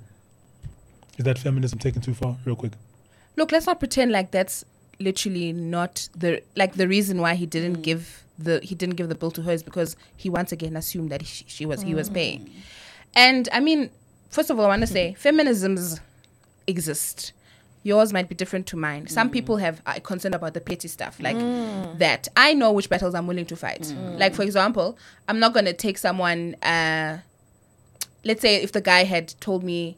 [1.17, 2.37] is that feminism taken too far?
[2.45, 2.71] Real quick.
[3.35, 4.63] Look, let's not pretend like that's
[4.99, 7.81] literally not the like the reason why he didn't mm.
[7.81, 11.11] give the he didn't give the bill to her is because he once again assumed
[11.11, 12.15] that she, she was he was mm.
[12.15, 12.49] paying.
[13.15, 13.89] And I mean,
[14.29, 15.99] first of all, I want to say feminisms
[16.67, 17.33] exist.
[17.81, 19.07] Yours might be different to mine.
[19.07, 19.33] Some mm.
[19.33, 21.37] people have are concerned about the petty stuff like
[21.97, 22.27] that.
[22.35, 23.93] I know which battles I'm willing to fight.
[24.17, 24.97] Like for example,
[25.27, 26.55] I'm not gonna take someone.
[26.55, 27.19] Uh,
[28.25, 29.97] let's say if the guy had told me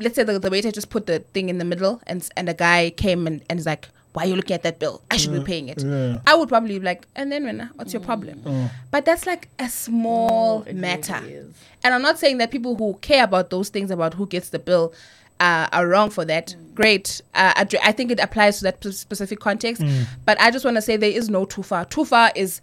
[0.00, 2.54] let's say the, the waiter just put the thing in the middle and and the
[2.54, 5.02] guy came and, and is like why are you looking at that bill?
[5.10, 5.82] I should be paying it.
[5.84, 6.20] Yeah.
[6.26, 8.42] i would probably be like and then when what's your problem?
[8.46, 8.70] Oh.
[8.90, 11.20] but that's like a small it matter.
[11.22, 11.52] really
[11.84, 14.58] and i'm not saying that people who care about those things about who gets the
[14.58, 14.94] bill
[15.38, 16.56] uh, are wrong for that.
[16.74, 17.20] Great.
[17.34, 19.82] Uh, I, I think it applies to that p- specific context.
[20.24, 21.84] But i just want to say there is no too far.
[21.84, 22.60] Too far is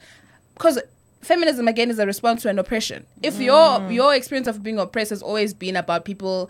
[0.56, 0.80] because
[1.22, 3.06] feminism again is a response to an oppression.
[3.22, 6.50] If your your experience of being oppressed has always been about people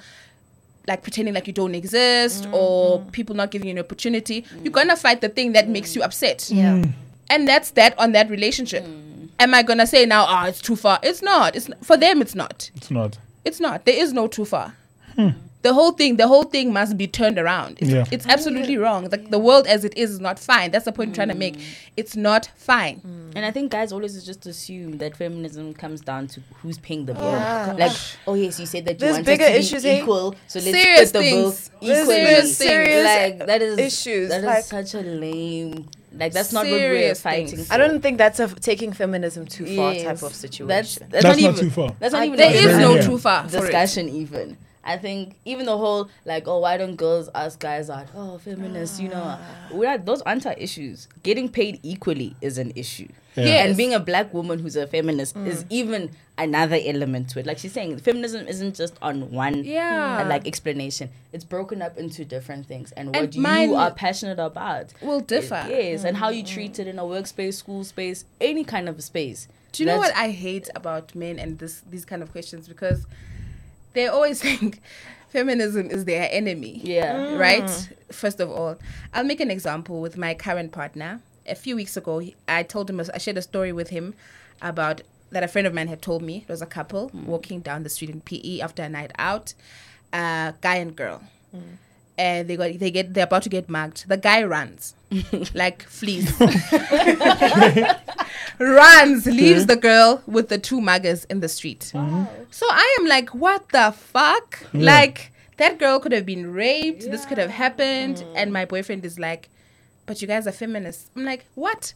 [0.87, 3.09] like pretending like you don't exist or mm-hmm.
[3.09, 4.45] people not giving you an opportunity.
[4.63, 6.05] You're gonna fight the thing that makes you mm.
[6.05, 6.49] upset.
[6.51, 6.73] Yeah.
[6.73, 6.91] Mm.
[7.29, 8.83] and that's that on that relationship.
[8.83, 9.29] Mm.
[9.39, 11.55] Am i gonna say now ah it's too far it's not.
[11.55, 12.69] It's for them it's not.
[12.75, 13.17] It's not.
[13.45, 13.85] it's not.
[13.85, 14.75] There is no too far
[15.15, 15.29] hmm.
[15.63, 18.05] The whole thing the whole thing must be turned around it's, Yeah.
[18.11, 18.83] it's absolutely mm.
[18.83, 21.29] wrong the, the world as it is is not fine that's the point i'm trying
[21.29, 21.63] to make mm.
[21.97, 23.23] it's not fine mm.
[23.35, 27.13] And I think guys always just assume that feminism comes down to who's paying the
[27.13, 27.31] oh bill.
[27.31, 27.73] Yeah.
[27.79, 27.97] Like,
[28.27, 30.01] oh yes, you said that you There's want bigger us to issues, be eh?
[30.01, 31.71] equal, so let's Serious split the bill things.
[31.81, 32.15] equally.
[32.15, 33.05] There's serious.
[33.05, 35.89] Like that is issues, That is like- such a lame.
[36.15, 37.63] Like that's not what we're Serious fighting.
[37.63, 37.73] For.
[37.73, 40.67] I don't think that's a f- taking feminism too far type of situation.
[40.67, 41.89] That's that's, That's not, not even too far.
[41.99, 42.37] That's not I- even.
[42.37, 42.77] there a is Yeah.
[42.77, 43.01] no Yeah.
[43.01, 43.61] too far for it.
[43.61, 44.57] discussion even.
[44.83, 48.07] I think even the whole like, oh, why don't girls ask guys out?
[48.15, 49.39] Oh, feminists, you know, ah.
[49.71, 51.07] we're those aren't our issues.
[51.23, 53.07] Getting paid equally is an issue.
[53.35, 53.45] Yeah.
[53.45, 53.67] Yes.
[53.67, 55.67] And being a black woman who's a feminist is mm.
[55.69, 57.45] even another element to it.
[57.45, 60.21] Like she's saying, feminism isn't just on one Yeah.
[60.21, 61.09] uh, like explanation.
[61.31, 65.19] It's broken up into different things, and, And what mine you are passionate about will
[65.19, 65.65] differ.
[65.67, 66.47] Yes, and how you mm.
[66.47, 69.47] treat it in a workspace, school space, any kind of space.
[69.71, 73.07] Do you know what I hate about men and this these kind of questions because
[73.93, 74.81] they always think
[75.29, 76.81] feminism is their enemy.
[76.83, 77.35] Yeah.
[77.35, 77.63] Right?
[77.63, 77.93] Mm.
[78.11, 78.77] First of all,
[79.13, 81.21] I'll make an example with my current partner.
[81.47, 84.13] A few weeks ago, I told him I shared a story with him
[84.61, 86.43] about that a friend of mine had told me.
[86.47, 87.25] There was a couple mm.
[87.25, 89.53] walking down the street in PE after a night out,
[90.13, 91.23] uh, guy and girl.
[91.55, 91.77] Mm.
[92.17, 94.07] And they got they get they're about to get mugged.
[94.07, 94.93] The guy runs,
[95.55, 96.31] like flees.
[98.59, 101.83] runs, leaves the girl with the two muggers in the street.
[102.51, 104.63] So I am like, what the fuck?
[104.73, 104.85] Yeah.
[104.85, 107.09] Like that girl could have been raped.
[107.09, 108.33] This could have happened, mm.
[108.35, 109.49] and my boyfriend is like,
[110.05, 111.09] but you guys are feminists.
[111.15, 111.93] I'm like, what?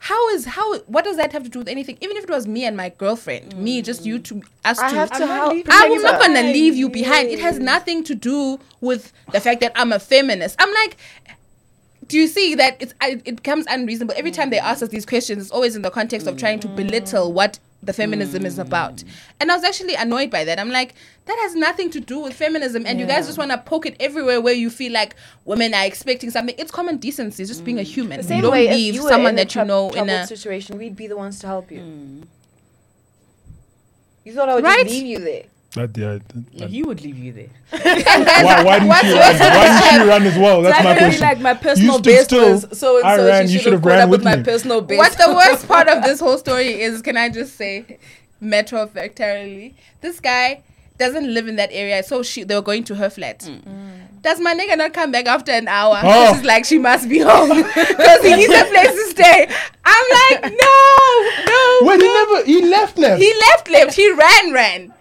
[0.00, 0.78] How is how?
[0.80, 1.98] What does that have to do with anything?
[2.00, 3.84] Even if it was me and my girlfriend, me mm.
[3.84, 4.96] just you two, us I two.
[4.96, 5.66] have to not help.
[5.70, 7.28] i'm not gonna leave you behind.
[7.28, 10.56] It has nothing to do with the fact that I'm a feminist.
[10.60, 10.96] I'm like,
[12.06, 15.42] do you see that it's it becomes unreasonable every time they ask us these questions?
[15.42, 16.76] It's always in the context of trying to mm.
[16.76, 19.04] belittle what the feminism is about.
[19.40, 20.58] And I was actually annoyed by that.
[20.58, 20.94] I'm like,
[21.26, 22.84] that has nothing to do with feminism.
[22.86, 25.14] And you guys just want to poke it everywhere where you feel like
[25.44, 26.54] women are expecting something.
[26.58, 27.86] It's common decency, it's just being a mm.
[27.86, 28.16] human.
[28.18, 30.26] The you same don't way, if leave someone that you know in a.
[30.26, 31.80] situation, we'd be the ones to help you.
[31.80, 32.26] Mm.
[34.24, 34.84] You thought I would Right?
[34.84, 35.44] just leave you there.
[35.78, 36.18] That, yeah,
[36.58, 37.48] that- He would leave you there.
[37.70, 39.38] why, why didn't What's she run?
[39.38, 40.62] Why didn't she run as well?
[40.62, 41.22] That's my Exactly, question.
[41.28, 43.26] like my personal stood best still, was so and I so.
[43.26, 44.42] ran, she you should should have have ran up with with my me.
[44.42, 44.98] personal best.
[44.98, 47.98] What's the worst part of this whole story is, can I just say,
[48.40, 48.92] matter of
[50.00, 50.62] this guy
[50.98, 53.38] doesn't live in that area, so she they were going to her flat.
[53.40, 53.62] Mm.
[53.62, 54.22] Mm.
[54.22, 56.00] Does my nigga not come back after an hour?
[56.02, 56.34] Oh.
[56.34, 59.48] She's like, she must be home because he needs a place to stay.
[59.84, 60.06] I'm
[60.42, 61.78] like, no, no.
[61.82, 62.44] Wait, he never.
[62.44, 62.98] He left.
[62.98, 63.22] Left.
[63.22, 63.94] He left, left.
[63.94, 64.92] He ran, ran.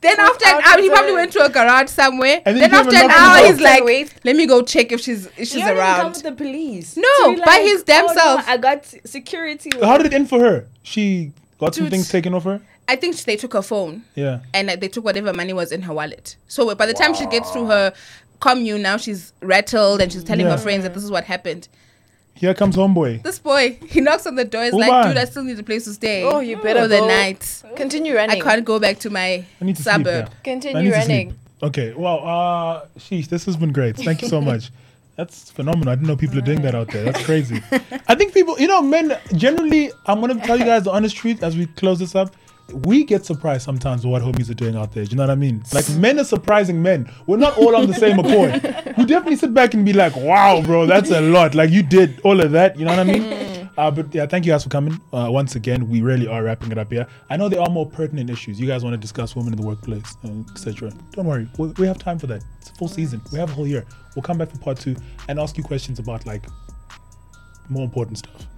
[0.00, 2.40] Then after an hour, he probably went to a garage somewhere.
[2.44, 4.14] And then then after an hour, he's like, Wait.
[4.24, 6.00] let me go check if she's if she's He around.
[6.00, 6.96] come with the police.
[6.96, 8.48] No, To be by his damn oh, no, self.
[8.48, 9.70] I got security.
[9.82, 10.66] How did it end for her?
[10.82, 12.60] She got some things taken off her.
[12.86, 14.04] I think they took her phone.
[14.14, 14.40] Yeah.
[14.54, 16.36] and like, they took whatever money was in her wallet.
[16.48, 17.92] So by the time she gets to her
[18.40, 20.52] commune, now she's rattled and she's telling Yeah.
[20.52, 21.68] her friends that this is what happened.
[22.38, 23.22] Here comes homeboy.
[23.24, 24.62] This boy, he knocks on the door.
[24.62, 25.08] He's Hold like, on.
[25.08, 26.22] "Dude, I still need a place to stay.
[26.22, 27.08] Oh, you better for the go.
[27.08, 27.62] night.
[27.74, 28.40] Continue running.
[28.40, 29.92] I can't go back to my I need to sleep.
[29.94, 30.34] suburb." Yeah.
[30.38, 31.28] I Continue need to running.
[31.30, 31.38] sleep.
[31.64, 31.92] Okay.
[31.94, 33.96] Well, uh, sheesh, this has been great.
[33.96, 34.70] Thank you so much.
[35.16, 35.88] That's phenomenal.
[35.90, 37.02] I didn't know people are doing that out there.
[37.02, 37.60] That's crazy.
[38.06, 41.16] I think people, you know, men generally, I'm going to tell you guys the honest
[41.16, 42.32] truth as we close this up.
[42.72, 45.04] We get surprised sometimes with what homies are doing out there.
[45.04, 45.62] Do you know what I mean?
[45.72, 47.10] Like, men are surprising men.
[47.26, 48.62] We're not all on the same accord.
[48.98, 51.54] We definitely sit back and be like, wow, bro, that's a lot.
[51.54, 52.78] Like, you did all of that.
[52.78, 53.48] You know what I mean?
[53.78, 55.00] Uh, but yeah, thank you guys for coming.
[55.12, 57.06] Uh, once again, we really are wrapping it up here.
[57.30, 58.60] I know there are more pertinent issues.
[58.60, 60.92] You guys want to discuss women in the workplace, uh, etc.
[61.12, 62.42] Don't worry, we, we have time for that.
[62.60, 63.22] It's a full season.
[63.32, 63.86] We have a whole year.
[64.16, 64.96] We'll come back for part two
[65.28, 66.44] and ask you questions about like
[67.68, 68.48] more important stuff,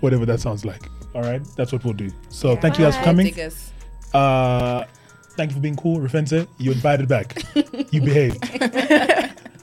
[0.00, 0.82] whatever that sounds like.
[1.14, 2.10] All right, that's what we'll do.
[2.28, 3.26] So thank you guys for coming.
[3.26, 3.72] diggers.
[4.12, 4.84] Uh,
[5.36, 6.46] thank you for being cool, Refentse.
[6.58, 7.42] You invited back.
[7.92, 8.38] you behaved.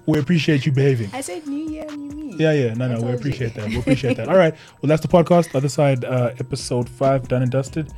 [0.06, 1.10] we appreciate you behaving.
[1.14, 2.36] I said New Year, New Me.
[2.38, 3.70] Yeah, yeah, no, no, we appreciate that.
[3.70, 4.28] We appreciate that.
[4.28, 5.56] All right, well, that's the podcast.
[5.56, 7.91] Other side, uh, episode five, done and dusted.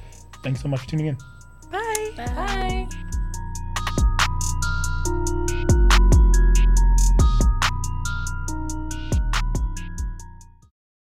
[0.44, 2.67] Thanks so much for tuning in.